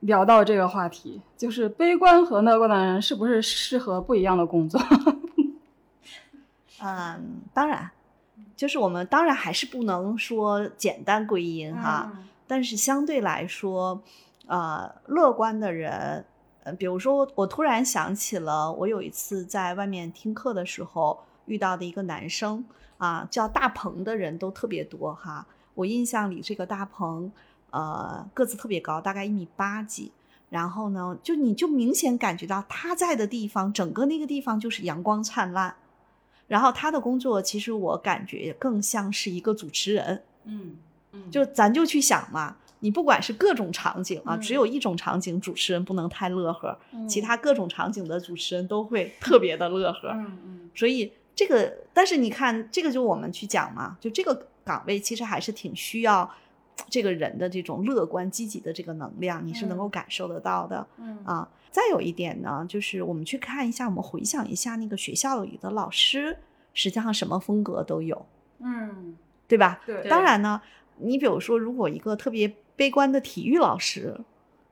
[0.00, 4.80] 聊到这个话题，就是悲观和乐观的人是不是适合不一样的工作？
[6.82, 7.90] 嗯，当然，
[8.56, 12.10] 就是我们当然还是不能说简单归因哈，
[12.46, 14.02] 但是相对来说，
[14.46, 16.24] 呃，乐观的人，
[16.62, 22.64] 呃，比如说我突然想起了我有一次在外面听课的时候遇到的一个男生
[22.96, 25.46] 啊，叫大鹏的人都特别多哈。
[25.74, 27.30] 我印象里这个大鹏，
[27.70, 30.12] 呃，个子特别高，大概一米八几。
[30.48, 35.74] 然后呢，就你就明显感觉到他在的地方，整个那个地方就是阳光灿烂。
[36.48, 40.76] 然后他的工作，其实我感觉更像是一个主持人，嗯
[41.12, 50.08] 嗯，就咱就去想嘛，你不管是各种场景啊，嗯只有一种场景主持人不能太乐呵，嗯其他各种场景的主持人都会 特别的乐呵。
[50.14, 56.28] 嗯嗯所以这个，但是你看，这个就我们去讲嘛，就这个岗位其实还是挺需要
[56.88, 60.86] 这个人的这种乐观积极的这个能量，你是能够感受得到的。
[60.98, 61.48] 嗯啊。
[61.70, 66.36] 再有一点呢，就是我们去看一下，我们回想一下那个学校里的老师，
[66.74, 68.26] 实际上什么风格都有，
[68.58, 69.16] 嗯，
[69.46, 69.80] 对吧？
[69.86, 70.60] 对当然呢，
[70.96, 74.18] 你比如说，如果一个特别悲观的体育老师，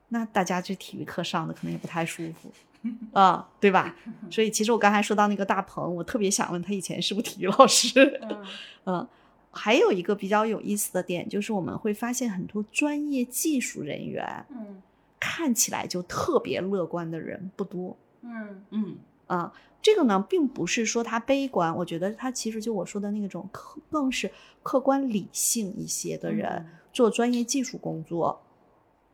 [0.09, 2.51] 那大家这体育课上的可能也不太舒服。
[3.13, 3.95] 啊、对吧？
[4.31, 8.21] 所以其实我刚才说到那个大鹏，我特别想问他以前是不是体育老师？
[8.23, 8.45] 嗯
[8.87, 9.09] 嗯，
[9.59, 14.81] 还有一个比较有意思的点，就是我们会发现很多专业技术人员，嗯。
[15.21, 17.97] 看起来就特别乐观的人不多。
[18.23, 18.65] 嗯。
[18.71, 18.97] 嗯。
[19.27, 19.53] 啊。
[19.81, 24.31] 这个呢，并不是说他悲观，我觉得他其实就我说的那种客，更是
[24.63, 28.43] 客观理性一些的人、做专业技术工作，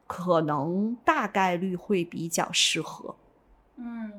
[0.06, 3.14] 可能大概率会比较适合。
[3.76, 4.10] 嗯。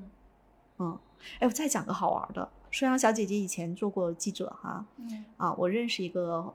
[0.78, 1.00] 嗯，
[1.40, 6.54] 哎，我再讲个好玩的，舒阳小姐姐以前做过记者哈，嗯啊，我认识一个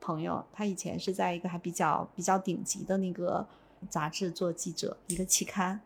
[0.00, 3.46] 朋友，他以前是在一个还比较比较顶级的那个
[3.88, 5.80] 杂志做记者，一个期刊，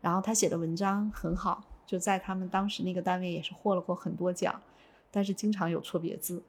[0.00, 4.60] 然后他写的文章很好，就在他们当时那个单位也是获了过很多奖。
[5.10, 6.42] 但是经常有错别字。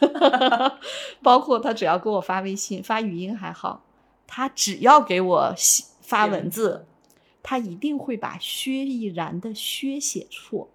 [1.22, 3.82] 包括他只要给我发微信、发语音还好，
[4.26, 6.86] 他只要给我写发文字，
[7.42, 10.68] 他一定会把薛逸然的“薛”写错。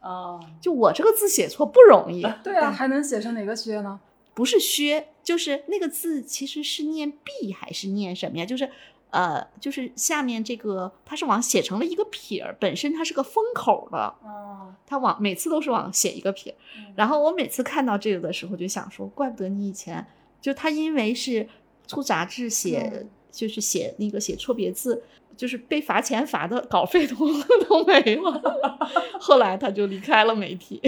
[0.00, 3.98] 哦，就我这个字写错不容易， 对啊，还能写成哪个薛呢？
[4.34, 8.44] 不是薛，就是那个字其实是念毕还是念什么呀？
[8.44, 8.70] 就是
[9.10, 16.56] 呃，就是下面这个它是往写成了一个撇儿，本身它是个封口的，哦，它往每次都是往写一个撇儿。
[16.94, 20.06] 然后我每次看到这个的时候，就想说，怪不得你以前
[20.40, 21.48] 就他因为是
[21.88, 25.02] 出杂志写，嗯就是写那个写错别字。
[25.36, 27.14] 就是被罚钱罚的稿费都
[27.68, 28.78] 都没了，
[29.20, 30.80] 后来他就离开了媒体，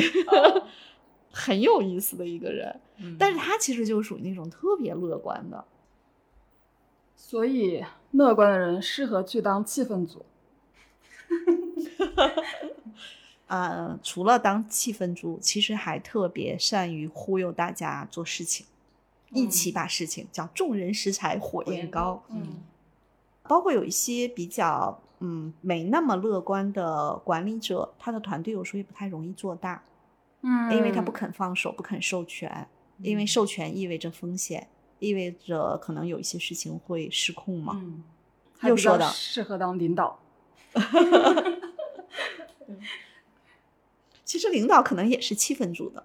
[1.30, 2.80] 很有意思的一个人。
[3.01, 5.64] 嗯但是他其实就属于那种特别乐观的，
[7.14, 10.24] 所以乐观的人适合去当气氛组。
[13.46, 18.66] 呃，除了当气氛组，其实还特别善于忽悠大家做事情，
[19.32, 22.22] 一起把事情叫众人拾柴火焰高。
[22.30, 22.64] 嗯
[23.49, 29.82] 包括有一些比较嗯没那么乐观的管理者，他的团队有时候也不太容易做大，
[30.42, 32.68] 嗯因为他不肯放手，不肯授权，
[32.99, 34.68] 因为授权意味着风险，
[34.99, 37.80] 意味着可能有一些事情会失控嘛。
[37.82, 38.05] 嗯，
[38.68, 40.20] 又说的适合当领导。
[44.24, 46.05] 其实领导可能也是气氛组的，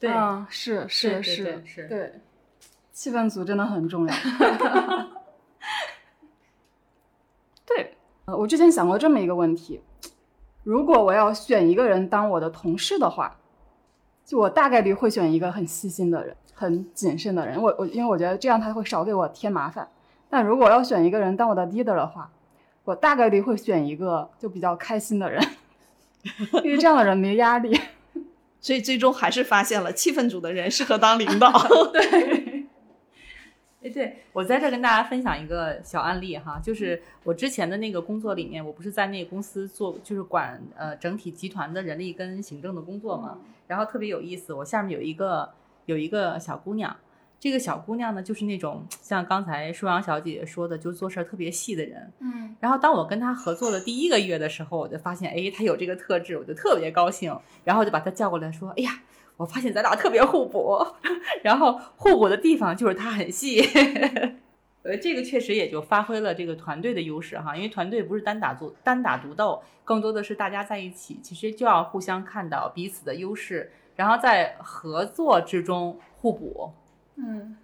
[0.00, 2.20] 对，啊，是是是是对，
[2.92, 4.14] 气氛组真的很重要。
[7.64, 7.96] 对，
[8.26, 9.80] 呃，我之前想过这么一个问题：
[10.62, 13.36] 如果我要选一个人当我的同事的话，
[14.24, 17.60] 就我大概率会选一个很细心的人、很谨慎的人。
[17.60, 19.88] 我我因为我觉得这样他会少给我添麻烦。
[20.30, 22.30] 但如果要选一个人当我的 leader 的话，
[22.84, 25.42] 我大概率会选一个就比较开心的人，
[26.64, 27.78] 因为这样的人没压力。
[28.58, 31.52] 所以最终还是发现了气氛组的人适合当领导。
[31.92, 32.53] 对，
[33.84, 45.50] 哎，对我在这儿跟大家分享一个小案例哈，就是我之前的那个工作里面，我不是在那个公司做，就是管呃整体集团的人力跟行政的工作嘛，然后特别有意思，我下面有一个
[45.84, 46.96] 有一个小姑娘，
[47.38, 52.10] 这个小姑娘呢，就是那种像刚才舒阳小姐姐说的，就做事儿特别细的人。
[52.20, 58.98] 嗯然后当我跟她合作的第一个月的时候，我就发现，哎，她有这个特质，我就特别高兴，然后就把她叫过来说，哎呀。
[59.36, 60.78] 我发现咱俩特别互补，
[61.42, 63.60] 然后互补的地方就是他很细，
[64.82, 76.70] 呃，这个确实也就发挥了这个团队的优势哈，因为团队不是单打独单打独斗，更多的是大家在一起，其实就要互相看到彼此的优势，然后在合作之中互补。
[77.16, 77.56] 嗯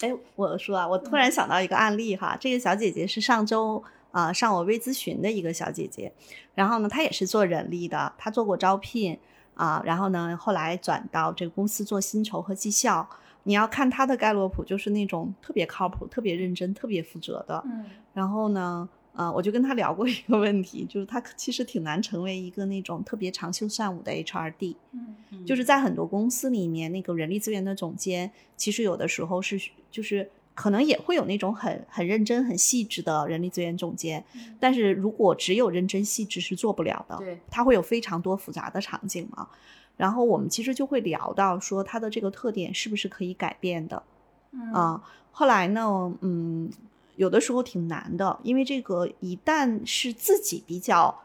[0.00, 6.12] 哎，我说啊，我突然想到一个案例哈，这个小姐姐是上周啊、呃上我微咨询的一个小姐姐，
[6.54, 9.18] 然后呢，她也是做人力的，她做过招聘
[9.54, 13.08] 啊、然后呢，后来转到这个公司做薪酬和绩效。
[13.46, 17.62] 你要看他的盖洛普，就是那种特别靠谱、特别认真、特别负责的。
[17.66, 17.84] 嗯
[18.14, 24.76] 然后呢，呃，我就跟他聊过一个问题，就是他其实挺难成为一个那种特别长袖善舞的 HRD。
[24.92, 34.24] 嗯就是在很多公司里面，那个人力资源的总监，其实有的时候是就是可能也会有那种很很认真、很细致的人力资源总监，
[34.58, 39.48] 但是如果只有认真细致是做不了的，对，它会有非常多复杂的场景嘛。
[39.96, 44.02] 然后我们其实就会聊到说他的这个特点是不是可以改变的
[44.56, 45.02] 嗯啊、
[45.32, 46.70] 后来呢，嗯，
[47.16, 51.22] 有的时候挺难的，因为这个一旦是自己比较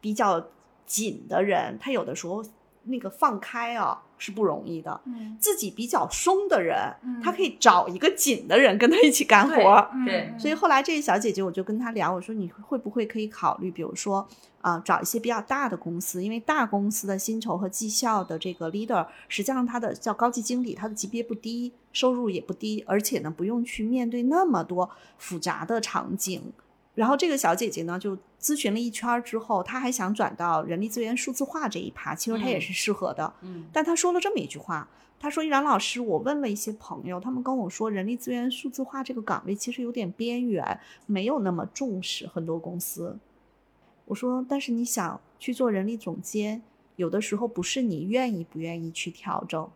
[0.00, 0.46] 比较
[0.84, 2.44] 紧的人，他有的时候
[2.84, 5.00] 那个放开啊是不容易的。
[5.06, 9.90] 嗯自己比较松的人，嗯他可以找一个紧的人跟他一起干活儿。
[10.04, 14.26] 对嗯所以后来这个小姐姐，我就跟她聊，我说你会不会可以考虑，比如说
[14.62, 26.52] 啊、找一些比较大的公司，因为大公司的薪酬和绩效的这个 leader，实际上他的叫高级经理，他的级别不低，收入也不低，而且呢不用去面对那么多复杂的场景。
[26.96, 33.34] 然后这个小姐姐呢，就咨询了一圈儿之后，他还想转到人力资源数字化这一趴，其实他也嗯是适合的。
[33.40, 34.88] 嗯但他说了这么一句话，
[35.18, 43.18] 他说：“依然老师，我问了一些朋友，他们跟我说，人力资源数字化这个岗位其实有点边缘，没有那么重视很多公司。”
[44.06, 46.62] 我说：“但是你想去做人力总监，
[46.94, 49.68] 有的时候不是你愿意不愿意去调整，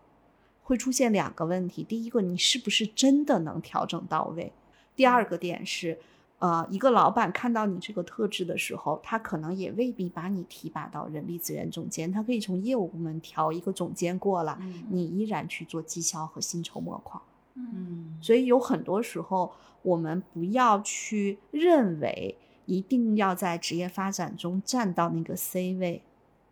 [0.63, 1.83] 会出现两个问题。
[1.83, 4.53] 第一个，你是不是真的能调整到位？
[4.95, 5.99] 第二个点是。”
[6.41, 17.21] 呃，一个老板看到你这个特质的时候，他可能也未必把你提拔到人力资源总监，他可以从业务部门调一个总监过来，嗯你依然去做绩效和薪酬模块。
[17.55, 26.03] 嗯所以有很多时候，我们不要去认为一定要在职业发展中站到那个 C 位。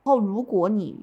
[0.05, 0.97] 然后，如果你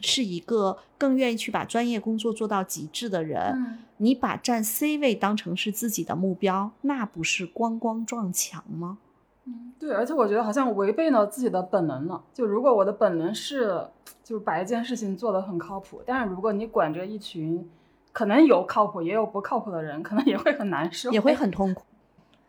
[0.00, 8.98] 是一个更愿意去把专业工作做到极致的人，嗯你把占 C 位当成是自己的目标，那不是咣咣撞墙吗？
[9.44, 12.20] 嗯，对，而且我觉得好像违背了自己的本能了。
[12.34, 13.80] 就如果我的本能是，
[14.24, 17.64] 就是把一件事情做得很靠谱，但是如果你管着一群，
[18.12, 21.84] 可能有靠谱也有不靠谱的人，可能也会很难受，也会很痛苦。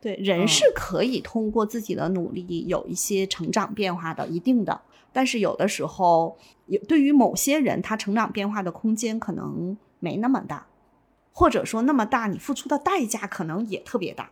[0.01, 4.81] 对， 人嗯是可以通过自己的努力有一些成长变化的，一定的。
[5.11, 6.35] 但是有的时候，
[6.65, 10.65] 有对于某些人，他成长变化的空间可能没那么大，
[11.33, 14.29] 或者说那么大，你付出的代价可能也特别大。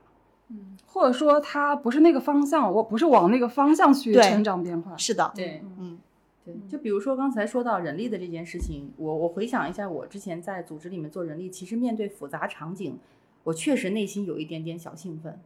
[0.49, 4.95] 嗯，或者说他不是那个方向，我不是往那个方向去成长变化。
[4.95, 5.97] 是的，对嗯
[6.45, 12.99] 对，就比如说刚才说到人力的这件事情，我我回想一下，我之前在组织里面做人力，其实面对复杂场景，
[13.43, 15.39] 我确实内心有一点点小兴奋。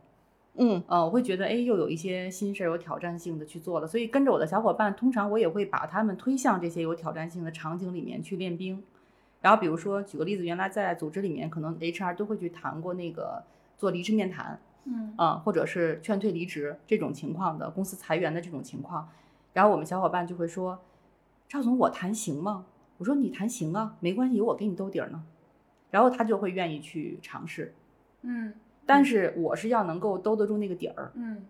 [0.57, 8.81] 嗯呃，我会觉得，哎，又有一些新事儿、有挑战性的去做了，所以跟着我的小伙伴，通常我也会把他们推向这些有挑战性的场景里面去练兵。
[9.45, 13.43] 然后，比如说，举个例子，原来在组织里面，可能 HR 都会去谈过那个
[13.77, 19.07] 做离职面谈，嗯啊、或者是劝退离职这种情况的，公司裁员的这种情况，
[19.53, 20.79] 然后我们小伙伴就会说
[21.47, 22.65] ：“赵总，我谈行吗？”
[22.97, 25.23] 我说：“你谈行啊，没关系，有我给你兜底儿呢。”
[25.91, 27.75] 然后他就会愿意去尝试，
[28.23, 28.51] 嗯
[28.87, 31.45] 但是我是要能够兜得住那个底儿，嗯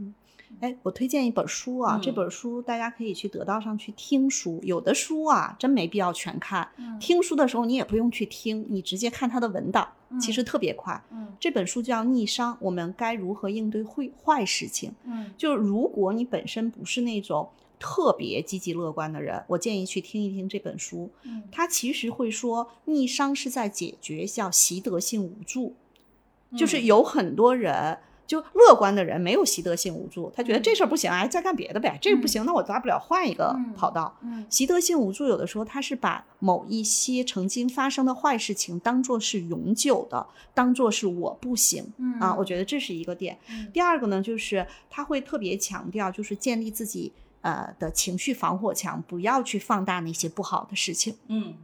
[0.00, 4.58] 啊、哎，我推荐一本书啊，这嗯本书大家可以去得到上去听书。
[4.62, 9.88] 有的书啊，真没必要全看，嗯听书的时候你也不用去听，你直接看它的文档，
[10.20, 11.00] 其实特别快。
[11.12, 14.92] 嗯这本书叫《逆商》，我们该如何应对坏坏事情？
[15.04, 17.48] 嗯就如果你本身不是那种
[17.78, 21.08] 特别积极乐观的人，我建议去听一听这本书。
[21.22, 25.74] 嗯它其实会说，逆商是在解决叫习得性无助，
[26.56, 27.98] 就是嗯有很多人。
[28.30, 31.98] 就乐观的人没有习得性无助，他觉得这事儿不行，哎，再干别的呗。
[32.00, 34.16] 这不行，那我大不了换一个嗯跑道。
[34.22, 40.24] 嗯习得性无助有的时候他是把某一些曾经发生的坏事情当做是永久的，
[40.54, 42.32] 当做是我不行嗯啊。
[42.32, 43.36] 我觉得这是一个点。
[43.48, 51.16] 嗯第二个呢，就是他会特别强调，就是建立自己呃的情绪防火墙，不要去放大那些不好的事情。
[51.26, 51.54] 嗯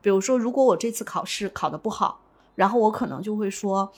[0.00, 2.20] 比如说，如果我这次考试考得不好，
[2.54, 3.92] 然后我可能就会说，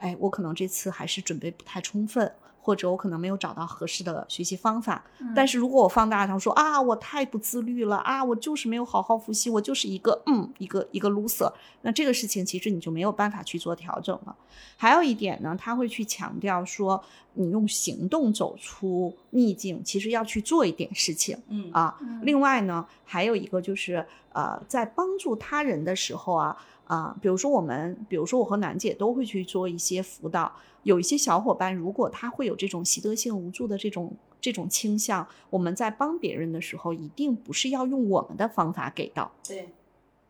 [0.00, 2.30] 哎，我可能这次还是准备不太充分，
[2.60, 5.04] 或者我可能没有找到合适的学习方法。
[5.36, 14.34] 但是如果我放大它说啊，我太不自律了啊，我就是没有好好复习，我就是一个嗯一个一个 loser，那这个事情其实你就没有办法去做调整了。
[14.76, 17.02] 还有一点呢，他会去强调说，
[17.34, 21.38] 你用行动走出逆境，其实要去做一点事情。
[21.48, 22.20] 嗯啊嗯。
[22.22, 26.56] 另外呢，还有一个就是呃，在帮助他人的时候啊
[26.90, 30.52] 啊、比如说我们，比如说我和楠姐都会去做一些辅导。
[30.82, 39.30] 有一些小伙伴，如果他会有这种习得性无助的这种这种倾向，我们在帮别人的时候，一定不是要用我们的方法给到。
[39.46, 39.68] 对，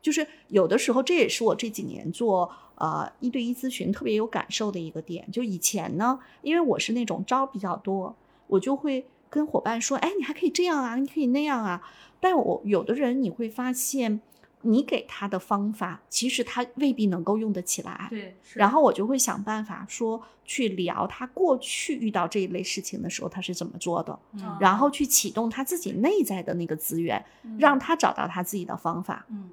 [0.02, 5.30] 就是有的时候，这也是我这几年做呃一对一咨询特别有感受的一个点。
[5.30, 8.14] 就以前呢，因为我是那种招比较多，
[8.48, 11.80] 我就会跟伙伴说：“哎，你还可以这样啊，你可以那样啊。”
[12.20, 14.20] 但我有的人你会发现，
[14.62, 18.06] 你给他的方法，其实他未必能够用得起来。
[18.10, 27.24] 对，然后我就会想办法说去聊他过去遇到这一类事情的时候他是怎么做的，嗯然后去启动他自己内在的那个资源，
[27.58, 29.24] 让他找到他自己的方法。
[29.28, 29.50] 嗯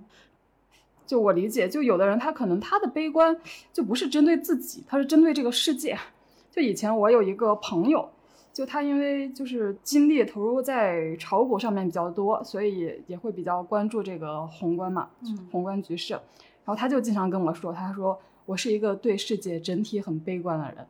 [1.06, 3.40] 就我理解，就有的人他可能他的悲观
[3.72, 5.98] 就不是针对自己，他是针对这个世界。
[6.52, 8.10] 就以前我有一个朋友，
[8.58, 16.14] 就他因为就是精力投入在炒股上面比较多，所以也会比较关注这个宏观嘛，嗯宏观局势。
[16.14, 16.22] 然
[16.66, 20.88] 后他就经常跟我说，他说我是一个对世界整体很悲观的人。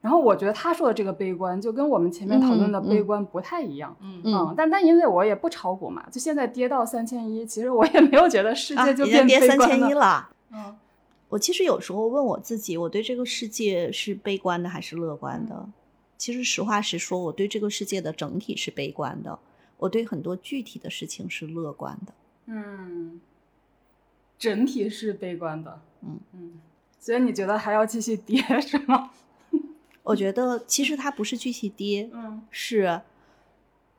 [0.00, 3.94] 然后我觉得他说的这个悲观，就跟我们前面讨论的悲观不太一样。
[4.00, 10.30] 嗯嗯但但因为我也不炒股嘛，就现在跌到三千一，其实我也没有觉得世啊，界就已经跌三变悲观千一了。
[10.50, 10.74] 嗯
[11.28, 15.54] 我其实有时候问我自己，我对这个世界是悲观的还是乐观的？
[15.54, 15.72] 嗯
[16.18, 19.38] 其实实话实说，我对这个世界的整体是悲观的，
[19.78, 22.14] 我对很多具体的事情是乐观的。
[22.46, 23.20] 嗯，
[24.38, 25.80] 整体是悲观的。
[26.02, 26.60] 嗯嗯，
[26.98, 29.10] 所以你觉得还要继续跌 是吗？
[30.02, 33.02] 我觉得其实它不是具体跌，嗯是，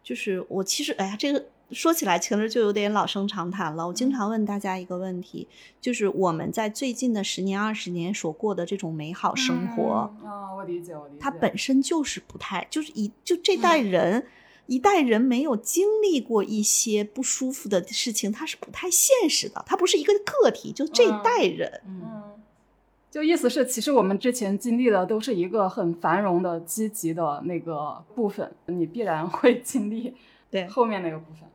[0.02, 3.88] 就是我其实哎呀，这个说起来其实就有点老生常谈了。
[3.88, 5.48] 我经常问大家一个问题，
[5.82, 11.20] 就是我们在最近的十年、二十年所过的这种美好生活，嗯啊、我理解，我理解。
[11.20, 14.26] 它本身就是不太，就是一就这代人。
[14.70, 19.64] 一代人没有经历过一些不舒服的事情，它是不太现实的。
[19.66, 21.80] 它不是一个个体，就这代人。
[21.88, 22.24] 嗯嗯，
[23.10, 30.14] 就意思是，其实我们之前经历的都是一个很繁荣的、积极的那个部分，你必然会经历
[30.52, 31.48] 对后面那个部分。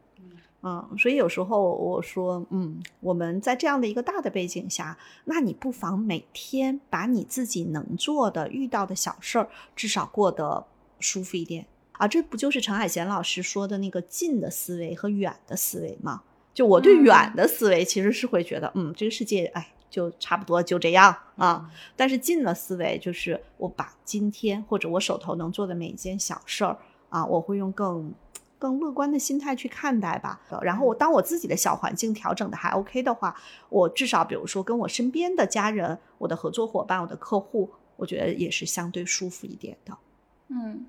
[0.65, 10.65] 嗯，所以有时候我说，嗯，我们在这样的一个大的背景下，那你不妨每天把你自己能做的、遇到的小事儿，至少过得
[11.01, 12.07] 舒服一点啊。
[12.07, 16.23] 这不就是陈海贤老师说的那个近的思维和远的思维吗？
[16.55, 21.69] 就我对远的思维其实是会觉得，嗯，这个世界，哎，就差不多就这样啊。
[21.97, 28.15] 但是近的思维就是我把今天或者我手头能做的每一件小事儿啊，我会用更。
[28.63, 30.41] 更乐观的心态去看待吧。
[30.61, 33.35] 然后我当我自己的小环境调整的还 OK 的话，
[33.69, 39.99] 我至少比如说跟我身边的家人、我的合作伙伴、我的客户，我觉得也是相对舒服一点的。
[40.47, 40.87] 嗯，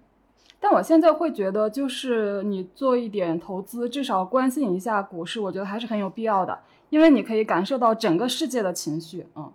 [0.59, 6.59] 但我现在会觉得，就是你做一点投资，至少关心一下股市，我觉得还是很有必要的，
[6.91, 9.25] 因为你可以感受到整个世界的情绪。
[9.35, 9.51] 嗯，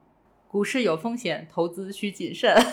[0.48, 2.56] 股市有风险，投资需谨慎。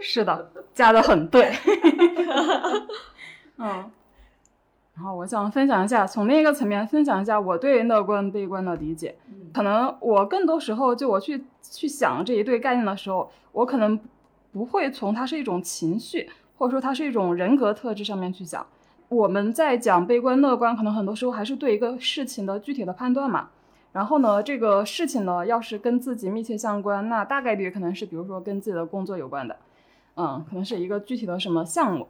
[0.00, 1.52] 是的，加的很对。
[3.58, 3.90] 嗯，
[4.94, 9.16] 然后我想分享一下，从另一个层面分享一下我对乐观悲观的理解。
[9.52, 13.98] 可能我更多时候，就我去去想这一对概念的时候，我可能
[14.52, 18.64] 不会从它是一种情绪，或者说它是一种人格特质上面去想。
[19.08, 23.48] 我们在讲悲观乐观，可能很多时候还是对一个事情的具体的判断嘛。
[23.90, 29.56] 然后呢，这个事情呢，要是跟自己密切相关，那大概率可能是比如说跟自己的工作有关的。
[30.20, 32.08] 嗯，可能是一个具体的什么项目，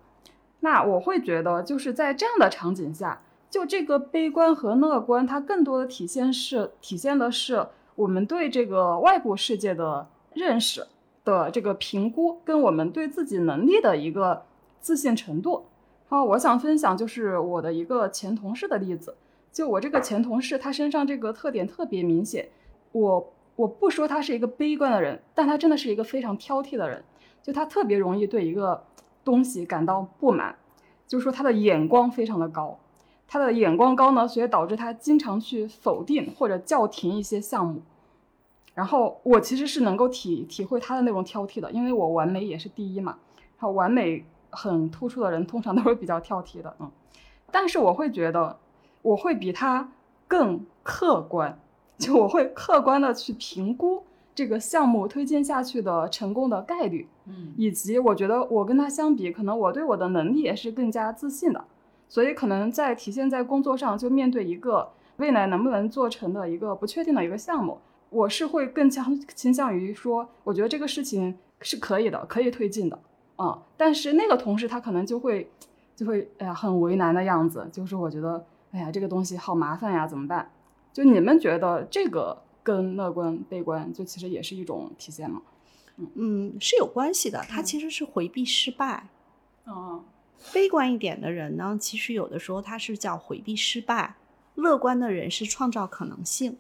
[0.61, 10.87] 那我会觉得就是在这样的场景下，就这个悲观和乐观，它更多的体现是体现的是我们对这个外部世界的认识
[11.23, 14.43] 的这个评估，跟我们对自己能力的一个
[14.81, 15.67] 自信程度。
[16.09, 19.15] 好，我想分享就是我的一个前同事的例子，
[19.53, 22.49] 就我这个前同事，他身上这个特点特别明显。
[22.93, 27.05] 我我不说他是一个悲观的人，但他真的是一个非常挑剔的人。
[27.43, 28.85] 就他特别容易对一个
[29.25, 30.57] 东西感到不满，
[31.07, 32.79] 就是说他的眼光非常的高，
[33.27, 37.83] 他的眼光高呢，所以导致他经常去否定或者叫停一些项目。
[38.75, 43.19] 然后我其实是能够体体会他的那种挑剔的，因为我完美也是第一嘛。
[43.59, 46.91] 然后完美很突出的人通常都是比较挑剔的，嗯。
[47.51, 48.57] 但是我会觉得
[49.03, 49.91] 我会比他
[50.29, 51.59] 更客观，
[51.99, 54.05] 就我会客观的去评估。
[54.39, 61.65] 这个项目推进下去的成功的概率，嗯，以及我觉得我跟他相比，可能我对我的能力也是更加自信的，
[62.09, 67.79] 所以可能在体现在工作上，就面对一个未来能不能做成的一个不确定的一个项目，
[68.11, 72.97] 我是会更倾倾向于说，我觉得这个事情是可以的，可以推进的，
[73.35, 75.51] 啊，但是那个同事他可能就会
[75.97, 80.49] 就会哎呀很为难的样子，就是我觉得哎呀这个东西好麻烦呀，怎么办？
[80.93, 82.39] 就你们觉得这个？
[82.69, 85.41] 跟乐观、悲观，就其实也是一种体现嘛。
[86.17, 87.43] 嗯，是有关系的。
[87.49, 89.09] 他其实是回避失败。
[89.65, 90.05] 嗯，
[90.53, 94.17] 悲观一点的人呢，其实有的时候他是叫回避失败；
[94.55, 96.59] 乐观的人是创造可能性。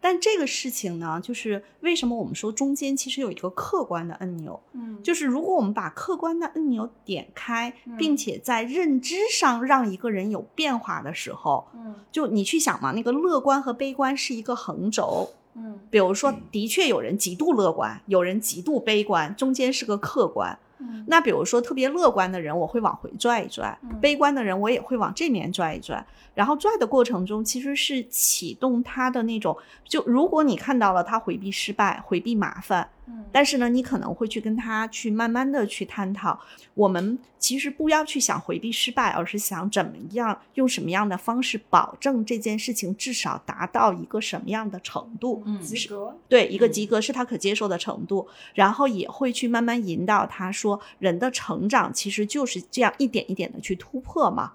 [0.00, 4.60] 但这个事情呢，就是为什么我们说中间其实有一个客观的按钮？
[4.72, 20.58] 嗯，就是如果我们把客观的按钮点开，并且在认知上让一个人有变化的时候，嗯，就你去想嘛，那个乐观和悲观是一个横轴，嗯，比如说，的确有人极度乐观，有人极度悲观，中间是个客观。
[21.06, 26.04] 那比如说特别乐观的人，我会往回拽一拽；悲观的人，我也会往这面拽一拽。
[26.34, 32.88] 然后拽的过程中，其实是启动他的那种，就如果你看到了他回避失败、回避麻烦。
[33.30, 36.40] 但是呢，你可能会去跟他去慢慢的去探讨。
[36.72, 48.26] 我们其实不要去想回避失败，而是想怎么样用什么样的方式保证这件事情至少达到一个什么样的程度，嗯，及格，对，一个及格是他可接受的程度。
[48.54, 54.52] 然后也会去慢慢引导他说，人的成长其实就是这样一点一点的去突破嘛。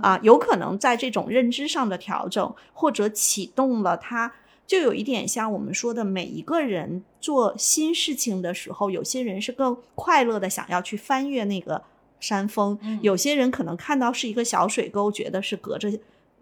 [0.00, 4.32] 啊，有可能在这种认知上的调整，或者启动了他。
[4.66, 11.82] 就有一点像我们说的，每一个人做新事情的时候，有些人是更快乐的，想要去翻越那个
[12.18, 15.90] 山峰；有些人可能看到是一个小水沟，觉得是隔着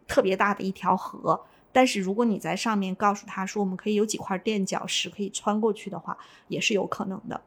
[0.06, 1.40] 特别大的一条河。
[1.72, 6.16] 但是如果你在上面告诉他说，我们可以有几块垫脚石可以穿过去的话，
[6.46, 7.40] 也是有可能的。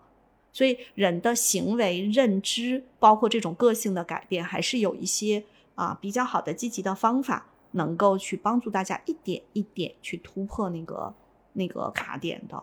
[0.51, 5.43] 所以人的行为认知，包括这种个性的改变，还是有一些
[5.75, 7.45] 啊比较好的积极的方法。
[7.75, 11.13] 能够去帮助大家一点一点去突破那个
[11.53, 12.61] 那个卡点的。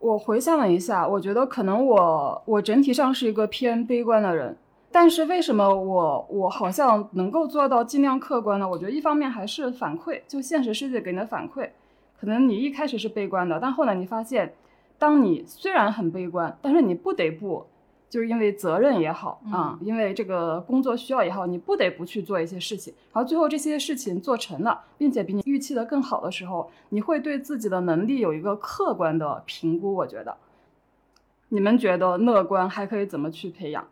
[0.00, 4.56] 我回想了一下，我觉得可能我我整体上是一个偏悲观的人，
[4.92, 8.68] 但是为什么我我好像能够做到尽量客观呢？
[8.68, 11.68] 我觉得一方面还是反馈，就现实世界给你的反馈。
[12.20, 14.54] 可能你一开始是悲观的，但后来你发现，
[14.98, 17.66] 当你虽然很悲观，但是你不得不
[18.08, 29.94] 就是因为责任也好嗯啊，因为这个工作需要也好，你不得不去做一些事情，然后最后这些事情做成了，并且比你预期的更好的时候，你会对自己的能力有一个客观的评估。
[29.94, 30.36] 我觉得，
[31.50, 33.86] 你们觉得乐观还可以怎么去培养？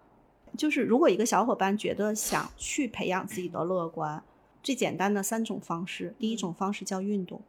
[0.57, 4.23] 就是如果一个小伙伴觉得想去培养自己的乐观，
[4.63, 7.43] 最简单的三种方式，第一种方式叫运动。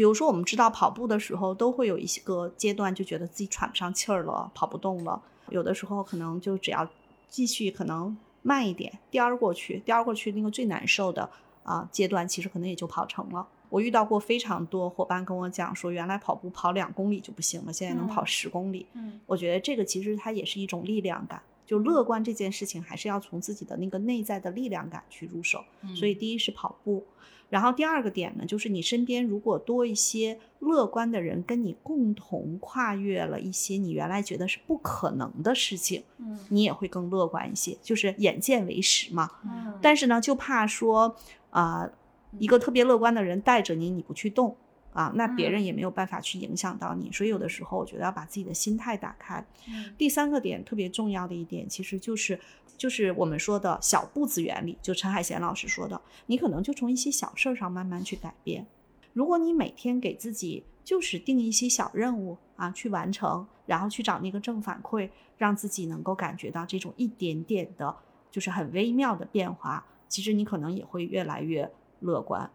[0.00, 5.20] 比如说，我们知道跑步的时候都会有一些个阶段，就觉得自己喘不上气儿了，跑不动了。
[5.50, 6.88] 有的时候可能就只要
[7.28, 11.28] 继续，可能慢一点，颠儿过去，颠儿过去那个最难受的
[11.64, 13.46] 啊阶段，其实可能也就跑成了。
[13.68, 18.86] 我遇到过非常多伙伴跟我讲说，原来跑步跑两公里就不行了，现在能跑嗯十公里。
[18.94, 21.42] 嗯我觉得这个其实它也是一种力量感。
[21.66, 25.62] 就乐观这件事情，还是要从自己的那个内在的力量感去入手。
[25.94, 27.04] 所以第一是跑步，
[27.50, 37.76] 然后第二个点呢，就是你身边如果多一些乐观的人，跟你共同跨越了一些你原来觉得是不可能的事情，嗯你也会更乐观一些。
[37.82, 39.28] 就是眼见为实嘛。
[39.44, 41.14] 嗯但是呢，就怕说
[41.50, 41.90] 啊、
[42.38, 44.56] 一个特别乐观的人带着你，你不去动
[44.92, 47.10] 啊，那别人也没有办法去影响到你。
[47.12, 49.44] 所以有的时候，我觉得要把自己的心态打开。
[49.68, 52.38] 嗯第三个点特别重要的一点，其实就是
[52.76, 58.66] 就是我们说的小步子原理，就陈海贤老师说的，你可能就从一些小事儿上慢慢去改变。
[59.12, 67.94] 如果你每天给自己就是定一些小任务啊，去完成，然后去找那个正反馈，让自己能够感觉到这种一点点的，
[68.30, 71.70] 就是很微妙的变化，其实你可能也会越来越
[72.00, 72.50] 乐观。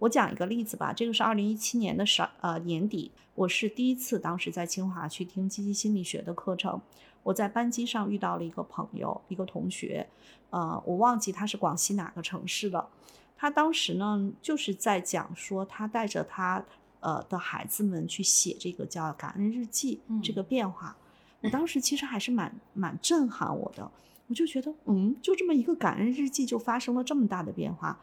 [0.00, 6.80] 我讲一个例子吧，这个是二零一七年的十呃年底，我是第一次当时在清华去听积极心理学的课程，
[7.22, 10.08] 我在班级上遇到了一个朋友，一个同学，
[10.48, 12.88] 呃，我忘记他是广西哪个城市的，
[13.36, 16.64] 他当时呢就是在讲说他带着他
[17.00, 20.96] 呃的孩子们去写这个叫感恩日记、嗯这个变化，
[21.42, 23.90] 我当时其实还是蛮蛮震撼我的，
[24.28, 28.00] 我就觉得嗯，就这么一个感恩日记就发生了这么大的变化。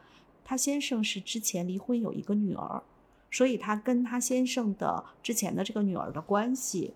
[0.48, 2.82] 他先生是之前离婚有一个女儿，
[3.30, 6.94] 所以他跟他先生的之前的这个女儿的关系，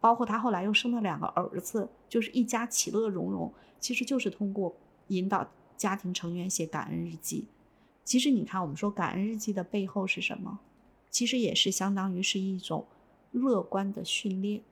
[0.00, 4.74] 包括他后来又生了两个儿子，就是一家其乐融融，其实就是通过
[5.08, 7.46] 引导家庭成员写感恩日记。
[8.02, 10.58] 其实你看，我们说感恩日记的背后是什么？
[11.10, 12.86] 其实也是相当于是一种
[13.32, 14.62] 乐观的训练。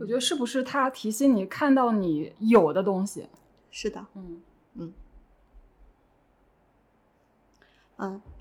[0.00, 3.28] 我觉得是不是他提醒你看到你有的东西？
[3.70, 4.42] 是的，嗯
[4.74, 4.92] 嗯，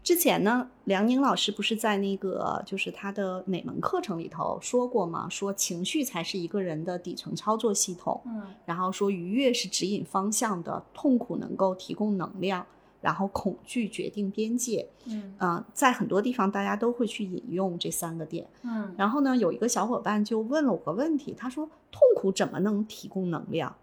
[0.03, 5.27] 之前呢，梁宁老师不是在那个就是他的哪门课程里头说过吗？
[5.29, 12.65] 说情绪才是一个人的底层操作系统，嗯然后说愉悦是指引方向的，痛苦能够提供能量，
[13.01, 14.87] 然后恐惧决定边界。
[15.07, 18.47] 嗯嗯、在很多地方大家都会去引用这三个点。
[18.63, 23.75] 嗯然后呢，有一个小伙伴就问了我个问题，他说：痛苦怎么能提供能量？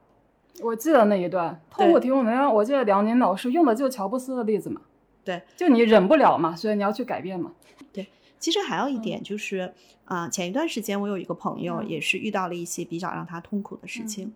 [0.63, 4.81] 我记得那一段痛苦提供能量，我记得梁宁老师用的就是乔布斯的例子嘛。
[5.25, 7.53] 对，就你忍不了嘛，所以你要去改变嘛。
[7.93, 8.07] 对
[8.39, 9.73] 其实还有一点就是，
[10.05, 14.35] 啊、前一段时间我有一个朋友嗯也是遇到了一些比较让他痛苦的事情。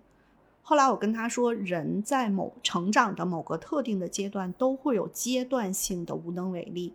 [0.63, 6.95] 后来我跟他说，人在某成长的某个特定的阶段都会有阶段性的无能为力，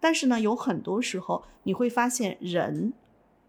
[0.00, 2.92] 但是呢，有很多时候你会发现人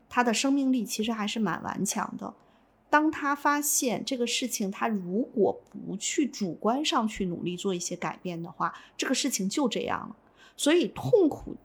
[0.10, 2.34] 他的生命力其实还是蛮顽强的。
[2.90, 10.16] 当他发现这个事情，他如果不去主观上去努力做一些改变的话，这个事情就这样了。
[10.58, 11.56] 所以痛苦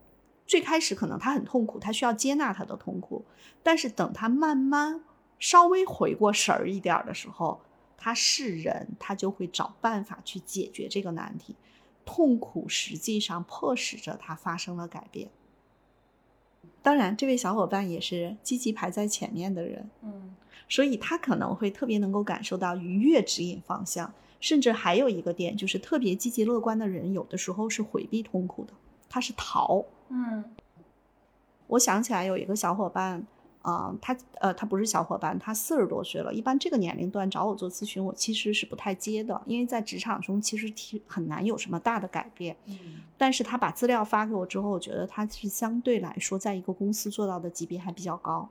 [0.46, 3.24] 最开始可能他很痛苦，他需要接纳他的痛苦，
[3.62, 5.02] 但是等他慢慢
[5.38, 7.60] 稍微回过神儿一点的时候，
[7.96, 11.56] 他是人，他就会找办法去解决这个难题。
[12.04, 15.30] 痛苦实际上迫使着他发生了改变。
[16.82, 20.36] 当然，这位小伙伴也是积极排在前面的人，嗯
[20.68, 28.72] 所以他可能会特别能够感受到愉悦指引方向，甚至还有一个点就是特别积极乐观的人，有的时候是回避痛苦的，
[29.08, 29.84] 他是逃。
[30.08, 30.44] 嗯
[31.66, 33.26] 我想起来有一个小伙伴，
[33.62, 36.32] 呃，他呃他不是小伙伴，他四十多岁了。
[36.32, 42.54] 一般这个年龄段找我做咨询，我其实是不太接的，因为在职场中其实挺很难有什么大的改变。
[42.66, 42.76] 嗯
[43.16, 48.46] 但是他把资料发给我之后，我觉得他是相对来说在一个公司做到的级别还比较高，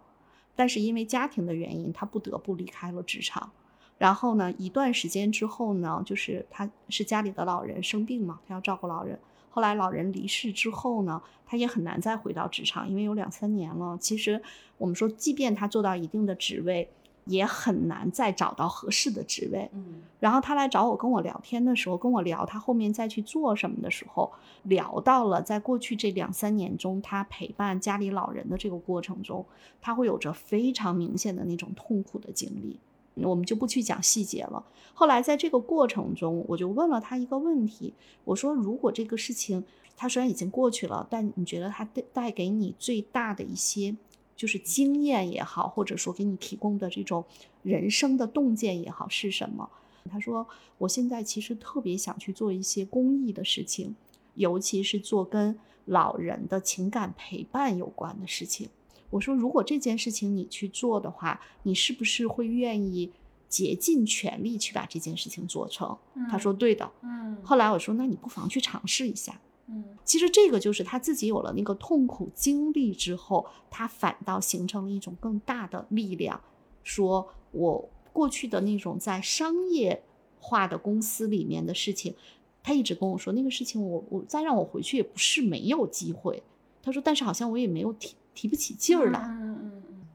[0.55, 3.51] 但是因为家庭的原因，他不得不离开了职场。
[3.97, 9.17] 然后呢，一段时间之后呢，就是他是家里的老人生病嘛，他要照顾老人。
[9.49, 13.97] 后来老人离世之后呢，他也很难再回到职场，因为有两三年了。
[13.99, 14.41] 其实
[14.77, 16.89] 我们说，即便他做到一定的职位，
[17.25, 19.69] 也很难再找到合适的职位。
[19.73, 24.31] 嗯然后他来找我跟我聊天的时候，跟我聊他后面再去做什么的时候，
[24.63, 29.45] 聊到了在过去这两三年中，他陪伴家里老人的这个过程中，
[29.81, 32.79] 他会有着非常明显的那种痛苦的经历。
[33.15, 34.63] 我们就不去讲细节了。
[34.93, 37.93] 后来在这个过程中，我就问了他一个问题，
[38.23, 39.63] 我说：如果这个事情，
[39.97, 43.93] 他虽然已经过去了，但你觉得他带带给你最大的一些
[44.35, 47.23] 就是经验也好，或者说给你提供的这种
[47.61, 49.69] 人生的洞见也好是什么？
[50.09, 50.45] 他说：
[50.77, 53.95] 我现在其实特别想去做一些公益的事情，
[54.35, 58.69] 尤其是做跟老人的情感陪伴有关的事情。
[59.09, 63.11] 我说，如果这件事情你去做的话，你是不是会愿意
[63.47, 65.97] 竭尽全力去把这件事情做成？
[66.29, 66.91] 他说对的。
[67.01, 69.39] 嗯后来我说，那你不妨去尝试一下。
[69.73, 76.39] 嗯其实这个就是他自己有了那个痛苦经历之后，他反倒形成了一种更大的力量。
[76.83, 80.03] 说我过去的那种在商业
[80.39, 82.13] 化的公司里面的事情，
[82.61, 86.43] 他一直跟我说那个事情我我再让我回去也不是没有机会。
[86.81, 89.21] 他说，但是好像我也没有提提不起劲儿来。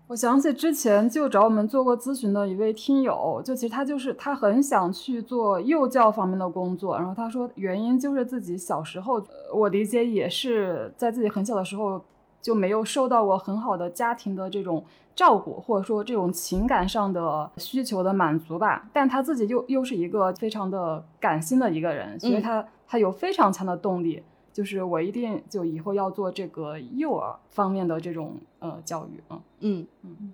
[0.08, 12.02] 我想起之前就找我们做过咨询的一位听友，就其实他就是他很想去做幼教方面的工作，然后他说原因就是自己小时候，呃我理解也是在自己很小的时候
[12.40, 14.82] 就没有受到过很好的家庭的这种
[15.14, 18.88] 照顾，或者说这种情感上的需求的满足吧。
[18.94, 24.22] 但他自己又又是一个非常的感性的一个人，所以嗯他他有非常强的动力。
[24.50, 29.38] 就是我一定就以后要做这个幼儿方面的这种呃教育啊。
[29.60, 30.32] 嗯嗯嗯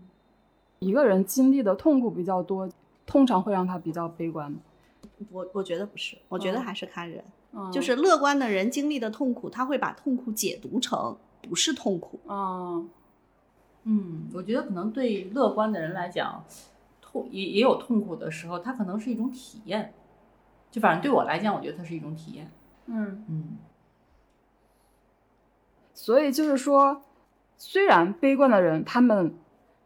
[0.80, 2.68] 一个人经历的痛苦比较多，
[3.06, 4.54] 通常会让他比较悲观。
[5.30, 7.24] 我我觉得不是，我觉得嗯还是看人。
[7.56, 12.18] 嗯就是乐观的人经历的痛苦，他会把痛苦解读成不是痛苦。
[12.26, 12.90] 嗯
[13.84, 16.44] 嗯，我觉得可能对乐观的人来讲，
[17.00, 19.94] 痛也也有痛苦的时候，它可能是一种体验。
[20.70, 22.50] 就反正对我来讲，我觉得它是一种体验。
[22.86, 23.58] 嗯，嗯
[25.94, 27.02] 所以就是说，
[27.66, 29.34] 虽然悲观的人，他们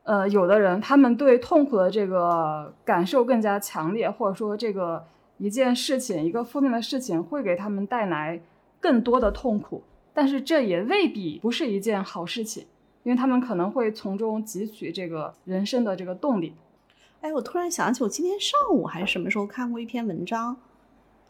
[0.03, 5.07] 呃有的人他们对痛苦的这个感受更加强烈，或者说这个
[5.37, 8.43] 一件事情一个负面的事情会给他们带来
[8.81, 12.67] 更多的痛苦，但是这也未必不是一件好事情，
[13.05, 16.55] 因为他们可能会从中汲取这个人生的这个动力。
[17.21, 20.57] 哎，我突然想起，我今天上午还是什么时候看过一篇文章，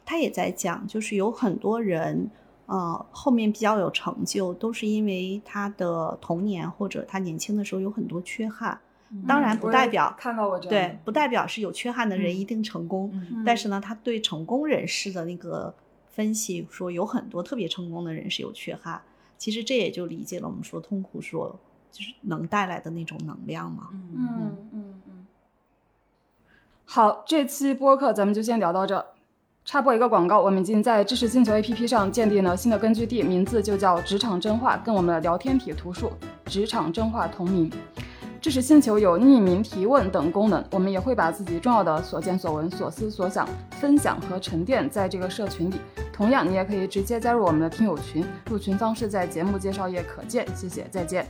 [0.07, 2.31] 他也在讲，就是有很多人，
[2.69, 8.79] 呃，后面比较有成就，都是因为他的童年或者他年轻的时候有很多缺憾。
[9.27, 13.11] 当然不代表看到我这样的对，不代表是有缺憾的人嗯一定成功。
[13.15, 15.75] 嗯但是呢，他对成功人士的那个
[16.11, 19.01] 分析说，有很多特别成功的人是有缺憾。
[19.39, 21.59] 其实这也就理解了我们说痛苦说
[21.91, 23.89] 就是能带来的那种能量嘛。
[23.93, 25.27] 嗯嗯嗯嗯。
[26.85, 29.07] 好，这期播客咱们就先聊到这。
[29.69, 36.11] 插播一个广告，我们已经在知识星球 APP 上建立了新的根据地，名字就叫“职场真话”，跟我们的聊天体图数
[36.49, 37.71] “职场真话”同名。
[38.41, 45.75] 知识星球有匿名提问等功能，我们也会把自己重要的所见所闻、所思所想分享和沉淀在这个社群里。
[46.15, 50.47] 同样，你也可以直接加入我们的听友群，入群方式在节目介绍页可见。
[50.57, 51.27] 谢谢，再见。